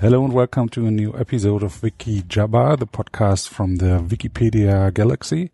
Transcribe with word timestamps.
Hello 0.00 0.24
and 0.24 0.32
welcome 0.32 0.68
to 0.68 0.86
a 0.86 0.92
new 0.92 1.12
episode 1.18 1.64
of 1.64 1.80
WikiJabber, 1.80 2.78
the 2.78 2.86
podcast 2.86 3.48
from 3.48 3.76
the 3.78 3.98
Wikipedia 3.98 4.94
galaxy. 4.94 5.50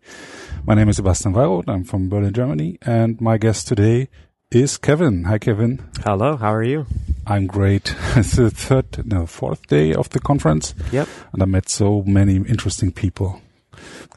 My 0.67 0.75
name 0.75 0.87
is 0.87 0.97
Sebastian 0.97 1.33
Wallroth. 1.33 1.67
I'm 1.67 1.83
from 1.83 2.09
Berlin, 2.09 2.31
Germany, 2.31 2.77
and 2.83 3.19
my 3.19 3.39
guest 3.39 3.67
today 3.67 4.07
is 4.51 4.77
Kevin. 4.77 5.23
Hi, 5.23 5.39
Kevin. 5.39 5.83
Hello. 6.03 6.37
How 6.37 6.53
are 6.53 6.61
you? 6.61 6.85
I'm 7.25 7.47
great. 7.47 7.95
it's 8.15 8.35
the 8.35 8.51
third, 8.51 9.11
no, 9.11 9.25
fourth 9.25 9.65
day 9.65 9.95
of 9.95 10.09
the 10.09 10.19
conference. 10.19 10.75
Yep. 10.91 11.07
And 11.33 11.41
I 11.41 11.45
met 11.45 11.67
so 11.67 12.03
many 12.03 12.35
interesting 12.35 12.91
people. 12.91 13.41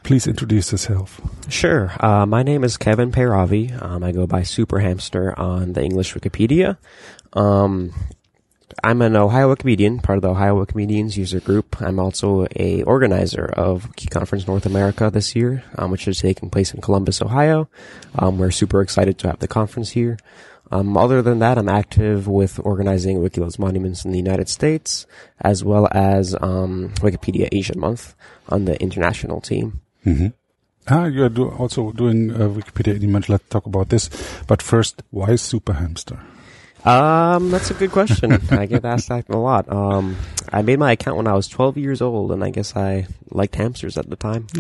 Please 0.03 0.27
introduce 0.27 0.73
yourself. 0.73 1.23
Sure. 1.49 1.91
Uh, 2.01 2.27
my 2.27 2.43
name 2.43 2.65
is 2.65 2.77
Kevin 2.77 3.13
Payravi. 3.13 3.83
Um, 3.83 4.05
I 4.05 4.13
go 4.13 4.27
by 4.27 4.43
Super 4.43 4.81
Hamster 4.81 5.39
on 5.39 5.73
the 5.73 5.83
English 5.83 6.13
Wikipedia. 6.13 6.77
Um, 7.33 7.95
I'm 8.83 9.03
an 9.03 9.17
Ohio 9.17 9.55
Wikimedian, 9.55 10.03
part 10.03 10.19
of 10.19 10.23
the 10.23 10.31
Ohio 10.31 10.65
Wikimedians 10.65 11.17
user 11.17 11.41
group. 11.41 11.81
I'm 11.81 11.99
also 11.99 12.47
a 12.55 12.83
organizer 12.85 13.45
of 13.45 13.89
Wiki 13.89 14.07
Conference 14.07 14.47
North 14.47 14.67
America 14.67 15.11
this 15.11 15.35
year, 15.35 15.65
um, 15.77 15.91
which 15.91 16.07
is 16.07 16.21
taking 16.21 16.51
place 16.51 16.73
in 16.73 16.81
Columbus, 16.81 17.21
Ohio. 17.21 17.69
Um, 18.15 18.39
we're 18.39 18.51
super 18.51 18.81
excited 18.81 19.19
to 19.19 19.29
have 19.29 19.41
the 19.41 19.49
conference 19.49 19.91
here. 19.91 20.19
Um, 20.71 20.97
other 20.97 21.23
than 21.23 21.39
that, 21.41 21.59
I'm 21.59 21.69
active 21.69 22.29
with 22.29 22.61
organizing 22.63 23.21
Wiki 23.21 23.41
Loves 23.41 23.59
Monuments 23.59 24.05
in 24.05 24.13
the 24.13 24.19
United 24.19 24.49
States, 24.49 25.07
as 25.41 25.65
well 25.65 25.89
as 25.93 26.37
um, 26.41 26.93
Wikipedia 26.97 27.49
Asia 27.51 27.77
Month 27.77 28.15
on 28.49 28.67
the 28.67 28.81
international 28.81 29.41
team. 29.41 29.81
Mm-hmm. 30.05 30.29
Ah, 30.89 31.07
you're 31.07 31.29
do 31.29 31.49
also 31.51 31.93
doing 31.93 32.31
uh, 32.31 32.49
Wikipedia 32.49 33.01
Month. 33.09 33.29
Let's 33.29 33.49
talk 33.49 33.67
about 33.67 33.89
this. 33.89 34.09
But 34.47 34.63
first, 34.63 35.03
why 35.11 35.37
Super 35.37 35.75
Hamster? 35.75 36.21
Um, 36.85 37.51
that's 37.51 37.71
a 37.71 37.75
good 37.75 37.91
question. 37.91 38.33
I 38.51 38.67
get 38.67 38.85
asked 38.85 39.09
that 39.09 39.29
a 39.29 39.37
lot. 39.37 39.71
Um, 39.71 40.17
I 40.53 40.63
made 40.63 40.79
my 40.79 40.93
account 40.93 41.17
when 41.17 41.27
I 41.27 41.35
was 41.35 41.49
12 41.49 41.77
years 41.77 42.01
old, 42.01 42.33
and 42.33 42.43
I 42.43 42.51
guess 42.51 42.77
I 42.77 43.07
liked 43.31 43.57
hamsters 43.57 43.99
at 43.99 44.09
the 44.09 44.17
time. 44.17 44.47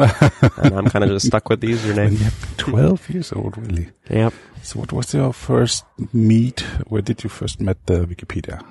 and 0.58 0.74
I'm 0.74 0.90
kind 0.90 1.04
of 1.04 1.10
just 1.10 1.26
stuck 1.26 1.48
with 1.48 1.60
the 1.60 1.68
username. 1.68 2.20
When 2.20 2.32
12 2.56 3.10
years 3.10 3.32
old, 3.32 3.56
really? 3.56 3.90
Yep. 4.10 4.34
So 4.62 4.80
what 4.80 4.92
was 4.92 5.14
your 5.14 5.32
first 5.32 5.84
meet? 6.12 6.60
Where 6.88 7.02
did 7.02 7.24
you 7.24 7.30
first 7.30 7.60
met 7.60 7.78
the 7.86 8.04
Wikipedia? 8.04 8.64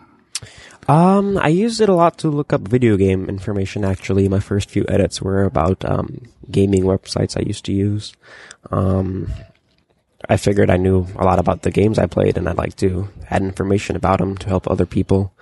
Um, 0.87 1.37
I 1.37 1.49
used 1.49 1.81
it 1.81 1.89
a 1.89 1.93
lot 1.93 2.17
to 2.19 2.29
look 2.29 2.53
up 2.53 2.61
video 2.61 2.95
game 2.95 3.27
information. 3.27 3.83
Actually, 3.83 4.29
my 4.29 4.39
first 4.39 4.69
few 4.69 4.85
edits 4.87 5.21
were 5.21 5.43
about 5.43 5.83
um, 5.83 6.21
gaming 6.49 6.83
websites 6.83 7.35
I 7.35 7.41
used 7.41 7.65
to 7.65 7.73
use. 7.73 8.13
Um, 8.71 9.29
I 10.29 10.37
figured 10.37 10.69
I 10.69 10.77
knew 10.77 11.07
a 11.15 11.23
lot 11.23 11.39
about 11.39 11.61
the 11.61 11.71
games 11.71 11.97
I 11.97 12.05
played, 12.05 12.37
and 12.37 12.49
I'd 12.49 12.57
like 12.57 12.75
to 12.77 13.09
add 13.29 13.41
information 13.41 13.95
about 13.95 14.19
them 14.19 14.37
to 14.37 14.47
help 14.47 14.69
other 14.69 14.85
people. 14.85 15.33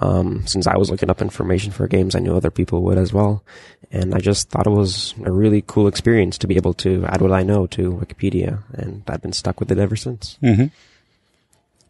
Um, 0.00 0.44
since 0.46 0.66
I 0.66 0.76
was 0.76 0.90
looking 0.90 1.10
up 1.10 1.22
information 1.22 1.70
for 1.70 1.86
games, 1.86 2.16
I 2.16 2.18
knew 2.18 2.36
other 2.36 2.50
people 2.50 2.82
would 2.82 2.98
as 2.98 3.12
well, 3.12 3.44
and 3.92 4.14
I 4.14 4.18
just 4.18 4.50
thought 4.50 4.66
it 4.66 4.70
was 4.70 5.14
a 5.24 5.30
really 5.30 5.62
cool 5.64 5.86
experience 5.86 6.38
to 6.38 6.48
be 6.48 6.56
able 6.56 6.74
to 6.74 7.04
add 7.06 7.20
what 7.20 7.30
I 7.30 7.44
know 7.44 7.68
to 7.68 7.92
Wikipedia, 7.92 8.64
and 8.72 9.04
I've 9.06 9.22
been 9.22 9.32
stuck 9.32 9.60
with 9.60 9.70
it 9.70 9.78
ever 9.78 9.94
since. 9.94 10.38
Mm-hmm. 10.42 10.66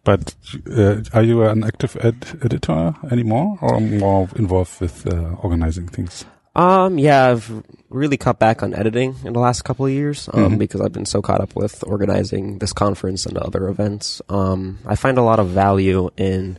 But 0.05 0.35
uh, 0.71 1.03
are 1.15 1.23
you 1.23 1.45
an 1.45 1.65
active 1.65 1.97
ed- 2.01 2.39
editor 2.43 2.95
anymore, 3.11 3.57
or 3.63 3.81
more 3.81 4.29
involved 4.37 4.81
with 4.81 5.07
uh, 5.07 5.37
organizing 5.43 5.89
things? 5.89 6.27
Um, 6.55 6.99
yeah, 6.99 7.31
I've 7.31 7.65
really 7.89 8.17
cut 8.17 8.39
back 8.39 8.63
on 8.63 8.75
editing 8.75 9.17
in 9.25 9.33
the 9.33 9.41
last 9.41 9.63
couple 9.63 9.87
of 9.87 9.93
years 9.93 10.29
um, 10.33 10.45
mm-hmm. 10.45 10.59
because 10.59 10.81
I've 10.81 10.93
been 10.93 11.07
so 11.07 11.23
caught 11.23 11.41
up 11.41 11.57
with 11.57 11.83
organizing 11.87 12.59
this 12.59 12.73
conference 12.73 13.27
and 13.27 13.39
other 13.39 13.69
events. 13.69 14.21
Um, 14.29 14.79
I 14.87 14.97
find 14.97 15.19
a 15.19 15.23
lot 15.23 15.41
of 15.41 15.49
value 15.49 16.11
in 16.17 16.59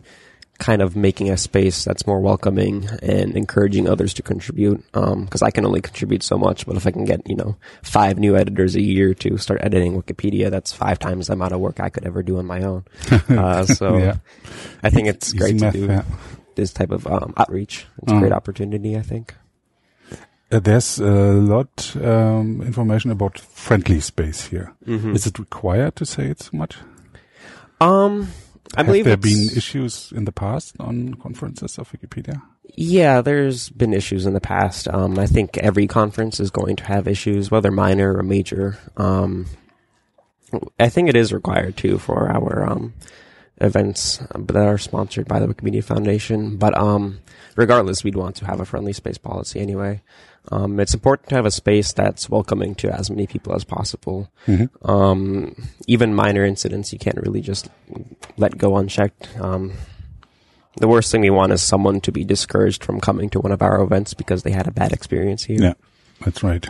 kind 0.59 0.81
of 0.81 0.95
making 0.95 1.30
a 1.30 1.38
space 1.38 1.83
that's 1.83 2.08
more 2.08 2.21
welcoming 2.21 2.87
and 3.02 3.36
encouraging 3.36 3.87
others 3.87 4.14
to 4.15 4.21
contribute. 4.21 4.83
Because 4.93 5.42
um, 5.42 5.45
I 5.45 5.52
can 5.52 5.65
only 5.65 5.82
contribute 5.82 6.23
so 6.23 6.37
much, 6.37 6.65
but 6.65 6.76
if 6.76 6.87
I 6.87 6.92
can 6.92 7.05
get 7.05 7.27
you 7.30 7.36
know 7.36 7.58
five 7.83 8.17
new 8.17 8.36
editors 8.36 8.76
a 8.76 8.82
year 8.82 9.14
to 9.15 9.37
start 9.37 9.61
editing 9.64 10.02
Wikipedia, 10.02 10.49
that's 10.49 10.71
five 10.71 10.99
times 10.99 11.27
the 11.27 11.33
amount 11.33 11.53
of 11.53 11.59
work 11.59 11.80
I 11.80 11.89
could 11.89 12.05
ever 12.05 12.23
do 12.23 12.37
on 12.37 12.45
my 12.45 12.61
own. 12.64 12.86
Uh, 13.33 13.65
so 13.65 13.98
yeah. 13.98 14.17
I 14.83 14.89
think 14.89 15.08
it's 15.08 15.33
great 15.33 15.58
to 15.58 15.71
do 15.71 15.86
yeah. 15.86 16.03
this 16.55 16.71
type 16.71 16.92
of 16.92 17.08
um, 17.08 17.33
outreach. 17.36 17.86
It's 18.02 18.11
a 18.11 18.20
great 18.20 18.32
uh-huh. 18.32 18.37
opportunity, 18.37 18.95
I 18.95 19.02
think. 19.02 19.33
Uh, 20.53 20.59
there's 20.59 20.99
a 20.99 21.33
lot 21.33 21.95
um, 21.95 22.61
information 22.61 23.09
about 23.09 23.39
friendly 23.39 23.99
space 23.99 24.45
here. 24.45 24.71
Mm-hmm. 24.86 25.15
Is 25.15 25.25
it 25.25 25.39
required 25.39 25.95
to 25.95 26.05
say 26.05 26.27
it 26.27 26.41
so 26.41 26.55
much? 26.55 26.77
Um, 27.81 28.27
I 28.75 28.81
Have 28.81 28.86
believe 28.86 29.05
there 29.05 29.17
been 29.17 29.49
issues 29.58 30.14
in 30.15 30.25
the 30.25 30.31
past 30.31 30.75
on 30.80 31.15
conferences 31.15 31.80
of 31.80 31.91
Wikipedia? 31.91 32.39
Yeah, 32.75 33.21
there's 33.21 33.69
been 33.69 33.95
issues 33.95 34.27
in 34.27 34.33
the 34.33 34.41
past. 34.41 34.87
Um, 34.87 35.17
I 35.17 35.25
think 35.25 35.58
every 35.58 35.87
conference 35.87 36.39
is 36.39 36.52
going 36.52 36.75
to 36.77 36.83
have 36.83 37.08
issues, 37.08 37.49
whether 37.49 37.71
minor 37.71 38.15
or 38.15 38.21
major. 38.21 38.77
Um, 38.95 39.47
I 40.80 40.89
think 40.89 41.09
it 41.09 41.15
is 41.15 41.33
required 41.33 41.77
too 41.77 41.97
for 41.97 42.30
our 42.30 42.70
um, 42.70 42.93
events 43.59 44.17
that 44.35 44.55
are 44.55 44.77
sponsored 44.77 45.27
by 45.27 45.39
the 45.39 45.47
Wikimedia 45.47 45.83
Foundation. 45.83 46.58
But 46.58 46.77
um, 46.77 47.21
regardless, 47.55 48.03
we'd 48.03 48.15
want 48.15 48.35
to 48.35 48.45
have 48.45 48.59
a 48.59 48.65
friendly 48.65 48.93
space 48.93 49.17
policy 49.17 49.59
anyway. 49.59 50.02
Um, 50.52 50.80
it's 50.80 50.93
important 50.93 51.30
to 51.30 51.36
have 51.36 51.45
a 51.45 51.52
space 51.52 51.93
that's 51.93 52.30
welcoming 52.30 52.76
to 52.76 52.93
as 52.93 53.09
many 53.09 53.27
people 53.27 53.55
as 53.55 53.64
possible. 53.64 54.30
Mm-hmm. 54.45 54.89
Um, 54.89 55.55
even 55.87 56.14
minor 56.14 56.43
incidents, 56.43 56.92
you 56.92 56.99
can't 56.99 57.17
really 57.17 57.42
just 57.42 57.70
let 58.37 58.58
go 58.58 58.77
unchecked. 58.77 59.30
Um, 59.39 59.73
the 60.77 60.87
worst 60.87 61.11
thing 61.11 61.21
we 61.21 61.30
want 61.30 61.53
is 61.53 61.61
someone 61.61 62.02
to 62.02 62.11
be 62.11 62.26
discouraged 62.26 62.83
from 62.83 62.99
coming 62.99 63.30
to 63.30 63.39
one 63.39 63.52
of 63.52 63.61
our 63.61 63.82
events 63.82 64.14
because 64.14 64.43
they 64.43 64.52
had 64.52 64.67
a 64.67 64.71
bad 64.71 64.92
experience 64.92 65.43
here. 65.43 65.61
Yeah, 65.61 65.73
that's 66.21 66.43
right. 66.43 66.67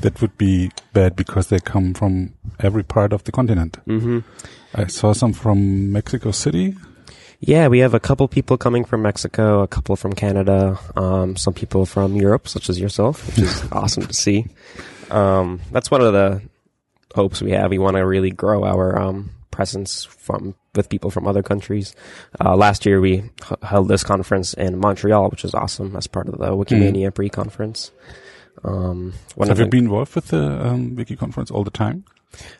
That 0.00 0.20
would 0.20 0.36
be 0.36 0.70
bad 0.92 1.14
because 1.14 1.48
they 1.48 1.60
come 1.60 1.94
from 1.94 2.34
every 2.58 2.82
part 2.82 3.12
of 3.12 3.24
the 3.24 3.32
continent. 3.32 3.78
Mm-hmm. 3.86 4.20
I 4.74 4.86
saw 4.86 5.12
some 5.12 5.32
from 5.32 5.92
Mexico 5.92 6.32
City. 6.32 6.74
Yeah, 7.40 7.68
we 7.68 7.80
have 7.80 7.94
a 7.94 8.00
couple 8.00 8.26
people 8.28 8.56
coming 8.56 8.84
from 8.84 9.02
Mexico, 9.02 9.62
a 9.62 9.68
couple 9.68 9.96
from 9.96 10.12
Canada, 10.12 10.78
um, 10.96 11.36
some 11.36 11.52
people 11.52 11.84
from 11.84 12.14
Europe, 12.14 12.48
such 12.48 12.70
as 12.70 12.80
yourself, 12.80 13.26
which 13.26 13.38
is 13.38 13.68
awesome 13.72 14.06
to 14.06 14.14
see. 14.14 14.46
Um, 15.10 15.60
that's 15.70 15.90
one 15.90 16.00
of 16.00 16.12
the 16.12 16.42
hopes 17.14 17.42
we 17.42 17.52
have. 17.52 17.70
We 17.70 17.78
want 17.78 17.96
to 17.96 18.06
really 18.06 18.30
grow 18.30 18.64
our 18.64 18.98
um, 18.98 19.30
presence 19.50 20.04
from 20.04 20.54
with 20.74 20.88
people 20.88 21.10
from 21.10 21.26
other 21.26 21.42
countries. 21.42 21.94
Uh, 22.44 22.56
last 22.56 22.84
year, 22.84 23.00
we 23.00 23.18
h- 23.18 23.58
held 23.62 23.88
this 23.88 24.02
conference 24.02 24.54
in 24.54 24.78
Montreal, 24.78 25.30
which 25.30 25.44
is 25.44 25.54
awesome 25.54 25.94
as 25.96 26.06
part 26.06 26.28
of 26.28 26.38
the 26.38 26.50
Wikimania 26.50 27.08
mm. 27.08 27.14
pre-conference. 27.14 27.92
Um, 28.64 29.12
have 29.46 29.58
you 29.58 29.66
been 29.66 29.84
involved 29.84 30.14
with 30.14 30.28
the 30.28 30.66
um, 30.66 30.96
Wiki 30.96 31.16
conference 31.16 31.50
all 31.50 31.64
the 31.64 31.70
time? 31.70 32.04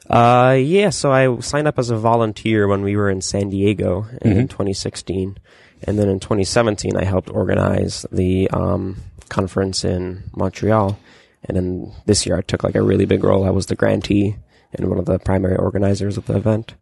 Uh, 0.08 0.56
yeah, 0.58 0.90
so 0.90 1.12
I 1.12 1.38
signed 1.40 1.68
up 1.68 1.78
as 1.78 1.90
a 1.90 1.96
volunteer 1.96 2.68
when 2.68 2.82
we 2.82 2.96
were 2.96 3.10
in 3.10 3.20
San 3.20 3.50
Diego 3.50 4.06
in 4.22 4.32
mm-hmm. 4.32 4.46
2016. 4.46 5.38
And 5.86 5.98
then 5.98 6.08
in 6.08 6.20
2017, 6.20 6.96
I 6.96 7.04
helped 7.04 7.30
organize 7.30 8.06
the 8.10 8.48
um, 8.50 8.96
conference 9.28 9.84
in 9.84 10.24
Montreal. 10.34 10.98
And 11.44 11.56
then 11.56 11.92
this 12.06 12.26
year, 12.26 12.38
I 12.38 12.42
took 12.42 12.64
like 12.64 12.74
a 12.74 12.82
really 12.82 13.04
big 13.04 13.22
role. 13.22 13.44
I 13.44 13.50
was 13.50 13.66
the 13.66 13.76
grantee 13.76 14.36
and 14.72 14.88
one 14.88 14.98
of 14.98 15.04
the 15.06 15.18
primary 15.18 15.56
organizers 15.56 16.16
of 16.16 16.26
the 16.26 16.36
event. 16.36 16.74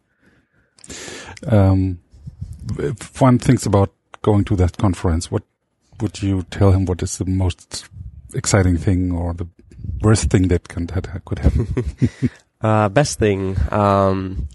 Um, 1.47 2.00
one 3.19 3.38
thinks 3.38 3.66
about 3.66 3.92
going 4.22 4.44
to 4.44 4.56
that 4.56 4.78
conference. 4.78 5.30
What 5.30 5.42
would 6.00 6.22
you 6.22 6.42
tell 6.44 6.72
him? 6.72 6.84
What 6.84 7.03
is 7.03 7.19
the 7.19 7.24
most 7.24 7.86
exciting 8.34 8.76
thing 8.78 9.12
or 9.12 9.34
the 9.34 9.48
worst 10.00 10.30
thing 10.30 10.48
that 10.48 10.69
can 10.69 10.86
that 10.86 11.24
could 11.24 11.41
happen? 11.41 11.66
Uh, 12.62 12.89
best 12.89 13.19
thing, 13.19 13.57
um, 13.72 14.48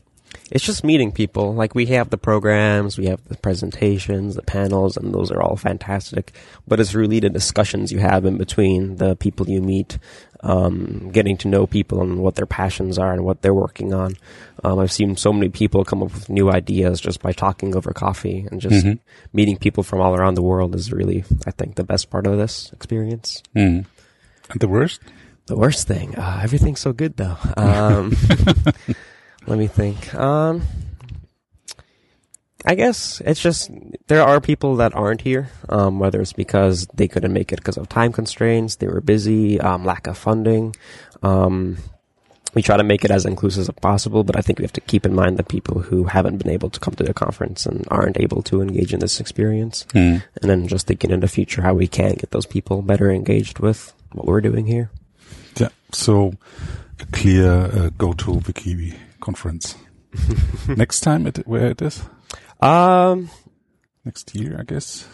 it's 0.49 0.63
just 0.63 0.83
meeting 0.83 1.11
people. 1.11 1.53
Like 1.53 1.75
we 1.75 1.87
have 1.87 2.09
the 2.09 2.17
programs, 2.17 2.97
we 2.97 3.07
have 3.07 3.23
the 3.27 3.35
presentations, 3.35 4.35
the 4.35 4.41
panels, 4.41 4.95
and 4.95 5.13
those 5.13 5.29
are 5.31 5.41
all 5.41 5.57
fantastic. 5.57 6.33
But 6.67 6.79
it's 6.79 6.95
really 6.95 7.19
the 7.19 7.29
discussions 7.29 7.91
you 7.91 7.99
have 7.99 8.25
in 8.25 8.37
between 8.37 8.95
the 8.95 9.15
people 9.15 9.49
you 9.49 9.61
meet, 9.61 9.99
um, 10.41 11.09
getting 11.11 11.37
to 11.37 11.49
know 11.49 11.67
people 11.67 12.01
and 12.01 12.19
what 12.19 12.35
their 12.35 12.45
passions 12.45 12.97
are 12.97 13.11
and 13.11 13.25
what 13.25 13.41
they're 13.41 13.53
working 13.53 13.93
on. 13.93 14.15
Um, 14.63 14.79
I've 14.79 14.91
seen 14.91 15.17
so 15.17 15.33
many 15.33 15.49
people 15.49 15.83
come 15.83 16.01
up 16.01 16.13
with 16.13 16.29
new 16.29 16.49
ideas 16.49 17.01
just 17.01 17.21
by 17.21 17.33
talking 17.33 17.75
over 17.75 17.91
coffee 17.91 18.47
and 18.49 18.61
just 18.61 18.85
mm-hmm. 18.85 19.01
meeting 19.33 19.57
people 19.57 19.83
from 19.83 19.99
all 19.99 20.15
around 20.15 20.35
the 20.35 20.41
world 20.41 20.75
is 20.75 20.93
really, 20.93 21.25
I 21.45 21.51
think, 21.51 21.75
the 21.75 21.83
best 21.83 22.09
part 22.09 22.25
of 22.25 22.37
this 22.37 22.71
experience. 22.71 23.43
Mm. 23.55 23.85
And 24.49 24.59
the 24.59 24.67
worst? 24.67 25.01
The 25.47 25.55
worst 25.55 25.87
thing. 25.87 26.15
Uh, 26.15 26.41
everything's 26.43 26.81
so 26.81 26.93
good 26.93 27.17
though. 27.17 27.37
Um, 27.55 28.15
let 29.47 29.57
me 29.57 29.67
think. 29.67 30.13
Um, 30.13 30.61
I 32.65 32.75
guess 32.75 33.21
it's 33.23 33.41
just 33.41 33.71
there 34.07 34.23
are 34.23 34.41
people 34.41 34.75
that 34.77 34.93
aren't 34.93 35.21
here, 35.21 35.49
um, 35.69 35.99
whether 35.99 36.19
it's 36.21 36.33
because 36.33 36.85
they 36.93 37.07
couldn't 37.07 37.31
make 37.31 37.53
it 37.53 37.59
because 37.59 37.77
of 37.77 37.87
time 37.87 38.11
constraints, 38.11 38.75
they 38.75 38.87
were 38.87 38.99
busy, 38.99 39.59
um, 39.61 39.85
lack 39.85 40.05
of 40.07 40.17
funding. 40.17 40.75
Um, 41.23 41.77
we 42.53 42.61
try 42.61 42.75
to 42.75 42.83
make 42.83 43.05
it 43.05 43.11
as 43.11 43.25
inclusive 43.25 43.69
as 43.69 43.75
possible, 43.81 44.25
but 44.25 44.35
I 44.35 44.41
think 44.41 44.59
we 44.59 44.63
have 44.63 44.73
to 44.73 44.81
keep 44.81 45.05
in 45.05 45.13
mind 45.13 45.37
the 45.37 45.43
people 45.43 45.79
who 45.79 46.05
haven't 46.05 46.39
been 46.39 46.51
able 46.51 46.69
to 46.71 46.79
come 46.79 46.95
to 46.95 47.03
the 47.03 47.13
conference 47.13 47.65
and 47.65 47.87
aren't 47.89 48.19
able 48.19 48.41
to 48.43 48.61
engage 48.61 48.93
in 48.93 48.99
this 48.99 49.21
experience. 49.21 49.85
Mm. 49.93 50.23
And 50.41 50.49
then 50.49 50.67
just 50.67 50.87
thinking 50.87 51.11
in 51.11 51.21
the 51.21 51.27
future 51.27 51.61
how 51.61 51.73
we 51.73 51.87
can 51.87 52.15
get 52.15 52.31
those 52.31 52.45
people 52.45 52.81
better 52.81 53.11
engaged 53.11 53.59
with 53.59 53.93
what 54.11 54.25
we're 54.25 54.41
doing 54.41 54.65
here. 54.65 54.89
Yeah. 55.57 55.69
So 55.91 56.33
a 56.99 57.05
clear 57.07 57.49
uh, 57.51 57.89
go-to 57.97 58.41
Wiki 58.45 58.93
conference. 59.19 59.75
Next 60.67 61.01
time, 61.01 61.27
it, 61.27 61.39
where 61.47 61.67
it 61.67 61.81
is? 61.81 62.01
Um, 62.59 63.29
Next 64.05 64.33
year, 64.35 64.57
I 64.59 64.63
guess. 64.63 65.07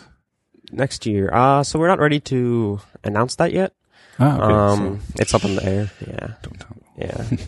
next 0.71 1.05
year. 1.05 1.29
Uh, 1.33 1.63
so 1.63 1.79
we're 1.79 1.87
not 1.87 1.99
ready 1.99 2.19
to 2.19 2.79
announce 3.03 3.35
that 3.35 3.51
yet. 3.53 3.73
Ah, 4.19 4.35
okay. 4.37 4.53
um, 4.53 4.99
so 4.99 5.21
it's 5.21 5.33
up 5.33 5.43
in 5.45 5.55
the 5.55 5.65
air. 5.65 5.91
Yeah. 6.07 6.33
don't 6.41 6.59
tell. 6.59 6.77
Yeah. 6.97 7.25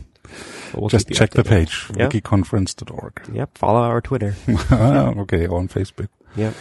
We'll 0.74 0.90
Just 0.90 1.10
check 1.12 1.30
the 1.32 1.44
page, 1.44 1.86
Yeah. 1.96 2.10
wikiconference.org. 2.10 3.30
Yep. 3.32 3.58
Follow 3.58 3.80
our 3.82 4.02
Twitter. 4.02 4.36
Ah, 4.72 5.14
okay, 5.22 5.48
on 5.48 5.68
Facebook. 5.70 6.10
Yep. 6.36 6.54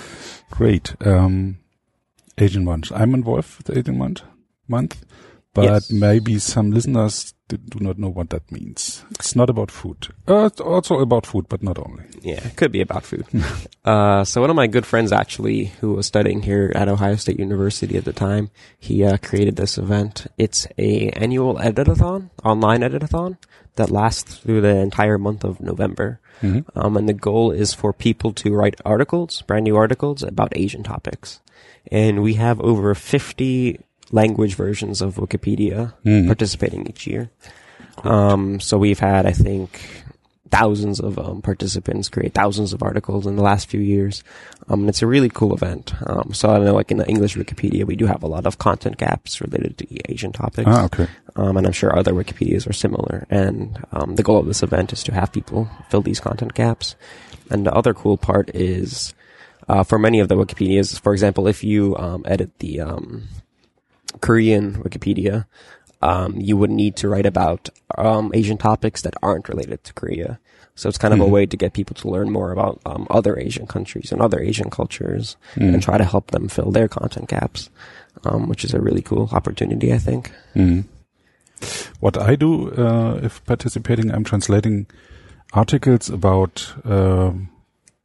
Great. 0.50 0.94
Um, 1.04 1.58
Asian 2.38 2.64
Month. 2.64 2.92
I'm 2.94 3.14
involved 3.14 3.56
with 3.66 3.76
Asian 3.76 3.98
Month, 3.98 4.22
month, 4.68 5.04
but 5.54 5.64
Yes. 5.64 5.90
maybe 5.90 6.38
some 6.38 6.70
listeners 6.72 7.32
do 7.48 7.58
not 7.78 7.98
know 7.98 8.08
what 8.08 8.30
that 8.30 8.50
means. 8.50 9.04
It's 9.12 9.36
not 9.36 9.50
about 9.50 9.70
food. 9.70 10.08
Uh, 10.26 10.46
it's 10.46 10.60
also 10.60 10.98
about 11.00 11.26
food, 11.26 11.46
but 11.48 11.62
not 11.62 11.78
only. 11.78 12.04
Yeah, 12.22 12.44
it 12.44 12.56
could 12.56 12.72
be 12.72 12.80
about 12.80 13.04
food. 13.04 13.26
uh, 13.84 14.24
so 14.24 14.40
one 14.40 14.50
of 14.50 14.56
my 14.56 14.66
good 14.66 14.86
friends 14.86 15.12
actually, 15.12 15.66
who 15.80 15.92
was 15.92 16.06
studying 16.06 16.42
here 16.42 16.72
at 16.74 16.88
Ohio 16.88 17.16
State 17.16 17.38
University 17.38 17.96
at 17.96 18.04
the 18.04 18.12
time, 18.12 18.50
he 18.78 19.04
uh, 19.04 19.18
created 19.18 19.56
this 19.56 19.78
event. 19.78 20.26
It's 20.38 20.66
a 20.78 21.10
annual 21.10 21.56
editathon, 21.56 22.30
online 22.42 22.80
editathon 22.80 23.36
that 23.76 23.90
lasts 23.90 24.36
through 24.38 24.62
the 24.62 24.76
entire 24.76 25.18
month 25.18 25.44
of 25.44 25.60
November. 25.60 26.20
Mhm. 26.42 26.64
Um, 26.74 26.96
and 26.96 27.08
the 27.08 27.12
goal 27.14 27.52
is 27.52 27.74
for 27.74 27.92
people 27.92 28.32
to 28.32 28.54
write 28.54 28.80
articles, 28.84 29.42
brand 29.42 29.64
new 29.64 29.76
articles 29.76 30.22
about 30.22 30.56
Asian 30.56 30.82
topics. 30.82 31.40
And 31.92 32.22
we 32.22 32.34
have 32.34 32.60
over 32.60 32.94
50 32.94 33.80
language 34.12 34.54
versions 34.54 35.00
of 35.02 35.16
Wikipedia 35.16 35.92
Mhm. 36.04 36.26
participating 36.26 36.86
each 36.86 37.06
year. 37.06 37.30
Um, 38.02 38.60
so 38.60 38.76
we've 38.78 38.98
had, 39.00 39.26
I 39.26 39.32
think, 39.32 40.04
thousands 40.50 41.00
of 41.00 41.18
um, 41.18 41.42
participants 41.42 42.08
create 42.08 42.32
thousands 42.34 42.72
of 42.72 42.82
articles 42.82 43.26
in 43.26 43.34
the 43.34 43.42
last 43.42 43.68
few 43.68 43.80
years. 43.80 44.22
Um, 44.68 44.80
and 44.80 44.88
it's 44.88 45.02
a 45.02 45.06
really 45.06 45.28
cool 45.28 45.52
event. 45.54 45.92
Um, 46.06 46.32
so 46.32 46.50
I 46.50 46.58
know, 46.58 46.74
like 46.74 46.90
in 46.92 46.98
the 46.98 47.08
English 47.08 47.34
Wikipedia, 47.36 47.84
we 47.84 47.96
do 47.96 48.06
have 48.06 48.22
a 48.22 48.28
lot 48.28 48.46
of 48.46 48.58
content 48.58 48.96
gaps 48.98 49.40
related 49.40 49.78
to 49.78 50.10
Asian 50.12 50.32
topics. 50.32 50.68
Ah, 50.70 50.84
okay. 50.84 51.08
Um, 51.34 51.56
and 51.56 51.66
I'm 51.66 51.72
sure 51.72 51.96
other 51.96 52.12
Wikipedias 52.12 52.68
are 52.68 52.72
similar. 52.72 53.26
And 53.30 53.84
um, 53.92 54.14
the 54.14 54.22
goal 54.22 54.38
of 54.38 54.46
this 54.46 54.62
event 54.62 54.92
is 54.92 55.02
to 55.04 55.14
have 55.14 55.32
people 55.32 55.68
fill 55.88 56.02
these 56.02 56.20
content 56.20 56.54
gaps. 56.54 56.94
And 57.50 57.66
the 57.66 57.72
other 57.74 57.92
cool 57.92 58.16
part 58.16 58.50
is, 58.54 59.12
uh, 59.68 59.82
for 59.82 59.98
many 59.98 60.20
of 60.20 60.28
the 60.28 60.36
Wikipedias, 60.36 61.00
for 61.00 61.12
example, 61.12 61.48
if 61.48 61.64
you 61.64 61.96
um, 61.96 62.22
edit 62.26 62.50
the 62.60 62.80
um, 62.80 63.24
Korean 64.20 64.74
Wikipedia, 64.82 65.46
um, 66.02 66.34
you 66.36 66.56
would 66.56 66.70
need 66.70 66.96
to 66.96 67.08
write 67.08 67.26
about 67.26 67.70
um, 67.96 68.30
Asian 68.34 68.58
topics 68.58 69.02
that 69.02 69.14
aren't 69.22 69.48
related 69.48 69.84
to 69.84 69.92
Korea. 69.94 70.38
So 70.74 70.88
it's 70.88 70.98
kind 70.98 71.14
of 71.14 71.20
a 71.20 71.24
Mhm. 71.24 71.30
way 71.30 71.46
to 71.46 71.56
get 71.56 71.72
people 71.72 71.94
to 71.94 72.08
learn 72.10 72.30
more 72.30 72.50
about 72.50 72.80
um, 72.84 73.06
other 73.10 73.38
Asian 73.38 73.66
countries 73.66 74.10
and 74.12 74.20
other 74.20 74.40
Asian 74.40 74.70
cultures, 74.70 75.36
Mm. 75.54 75.74
and 75.74 75.82
try 75.82 75.98
to 75.98 76.04
help 76.04 76.30
them 76.32 76.48
fill 76.48 76.72
their 76.72 76.88
content 76.88 77.28
gaps, 77.28 77.70
um, 78.24 78.48
which 78.48 78.64
is 78.64 78.74
a 78.74 78.80
really 78.80 79.02
cool 79.02 79.28
opportunity, 79.32 79.92
I 79.94 79.98
think. 79.98 80.32
Mhm. 80.56 80.84
What 82.00 82.18
I 82.18 82.34
do, 82.36 82.70
uh, 82.72 83.20
if 83.22 83.40
participating, 83.46 84.10
I'm 84.10 84.24
translating 84.24 84.86
articles 85.52 86.10
about 86.10 86.74
um, 86.84 87.48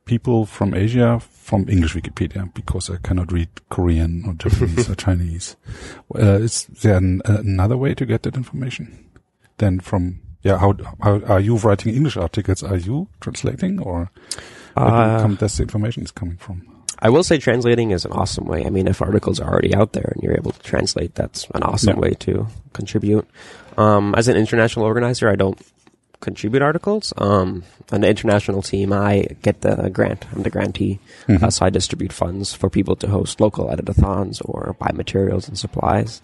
people 0.06 0.46
from 0.46 0.74
Asia 0.74 1.20
from 1.50 1.66
English 1.68 1.96
Wikipedia 1.96 2.54
because 2.54 2.92
I 2.92 2.98
cannot 2.98 3.32
read 3.32 3.50
Korean 3.70 4.24
or 4.28 4.34
Japanese 4.36 4.88
or 4.90 4.96
Chinese. 5.06 5.56
Uh, 6.16 6.46
is 6.46 6.66
there 6.82 6.98
an, 6.98 7.22
another 7.26 7.76
way 7.76 7.96
to 7.96 8.06
get 8.06 8.22
that 8.24 8.36
information 8.36 8.86
than 9.58 9.80
from? 9.80 10.20
Yeah, 10.44 10.58
how, 10.60 10.74
how 11.02 11.20
are 11.28 11.40
you 11.42 11.58
writing 11.58 11.94
English 11.96 12.16
articles? 12.18 12.62
Are 12.64 12.78
you 12.78 13.08
translating, 13.20 13.80
or 13.82 14.10
where 14.76 14.86
do 14.90 14.96
you 14.96 15.02
Uh, 15.18 15.22
come, 15.22 15.36
does 15.36 15.58
the 15.58 15.64
information 15.64 16.04
is 16.04 16.12
coming 16.12 16.38
from? 16.38 16.62
I 17.02 17.10
will 17.10 17.24
say 17.24 17.38
translating 17.40 17.92
is 17.92 18.06
an 18.06 18.12
awesome 18.12 18.46
way. 18.46 18.64
I 18.66 18.70
mean, 18.70 18.88
if 18.88 19.02
articles 19.02 19.40
are 19.40 19.50
already 19.52 19.74
out 19.76 19.94
there 19.94 20.12
and 20.14 20.22
you're 20.24 20.38
able 20.38 20.52
to 20.52 20.60
translate, 20.62 21.16
that's 21.16 21.48
an 21.56 21.64
awesome 21.64 21.96
Yeah. 21.96 22.00
way 22.02 22.14
to 22.28 22.48
contribute. 22.74 23.26
Um, 23.78 24.14
as 24.16 24.28
an 24.28 24.38
international 24.38 24.86
organizer, 24.86 25.28
I 25.30 25.36
don't 25.36 25.58
contribute 26.22 26.62
articles. 26.62 27.14
Um, 27.18 27.64
on 27.92 28.02
the 28.02 28.10
international 28.10 28.62
team, 28.62 28.92
I 28.94 29.26
get 29.42 29.62
the 29.62 29.90
grant. 29.90 30.26
I'm 30.34 30.44
the 30.44 30.50
grantee. 30.50 31.00
Mhm. 31.28 31.44
Uh, 31.44 31.50
so 31.50 31.66
I 31.66 31.70
distribute 31.70 32.12
funds 32.14 32.54
for 32.54 32.70
people 32.70 32.96
to 32.98 33.08
host 33.08 33.40
local 33.40 33.68
editathons 33.68 34.42
or 34.46 34.76
buy 34.80 34.92
materials 34.94 35.48
and 35.48 35.58
supplies, 35.58 36.22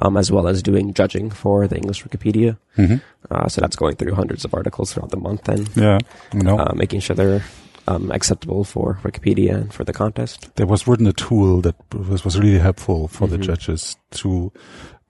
um, 0.00 0.16
as 0.16 0.30
well 0.32 0.46
as 0.48 0.62
doing 0.62 0.92
judging 0.94 1.30
for 1.30 1.66
the 1.68 1.76
English 1.76 2.04
Wikipedia. 2.04 2.56
Mhm. 2.76 3.00
Uh, 3.30 3.48
so 3.48 3.60
that's 3.60 3.76
going 3.76 3.96
through 3.96 4.14
hundreds 4.14 4.44
of 4.44 4.52
articles 4.52 4.92
throughout 4.92 5.10
the 5.10 5.16
month 5.16 5.48
and 5.48 5.68
Yeah, 5.76 5.98
no. 6.34 6.58
uh, 6.58 6.72
making 6.74 7.00
sure 7.00 7.14
they're 7.16 7.42
um, 7.88 8.10
acceptable 8.10 8.64
for 8.64 8.98
Wikipedia 9.04 9.54
and 9.54 9.72
for 9.72 9.84
the 9.84 9.92
contest. 9.92 10.50
there 10.56 10.66
was 10.66 10.88
written 10.88 11.06
a 11.06 11.12
tool 11.12 11.60
that 11.60 11.76
was, 11.94 12.24
was 12.24 12.36
really 12.36 12.58
helpful 12.58 13.06
for 13.06 13.28
the 13.28 13.38
Mhm. 13.38 13.42
judges 13.42 13.96
to, 14.10 14.50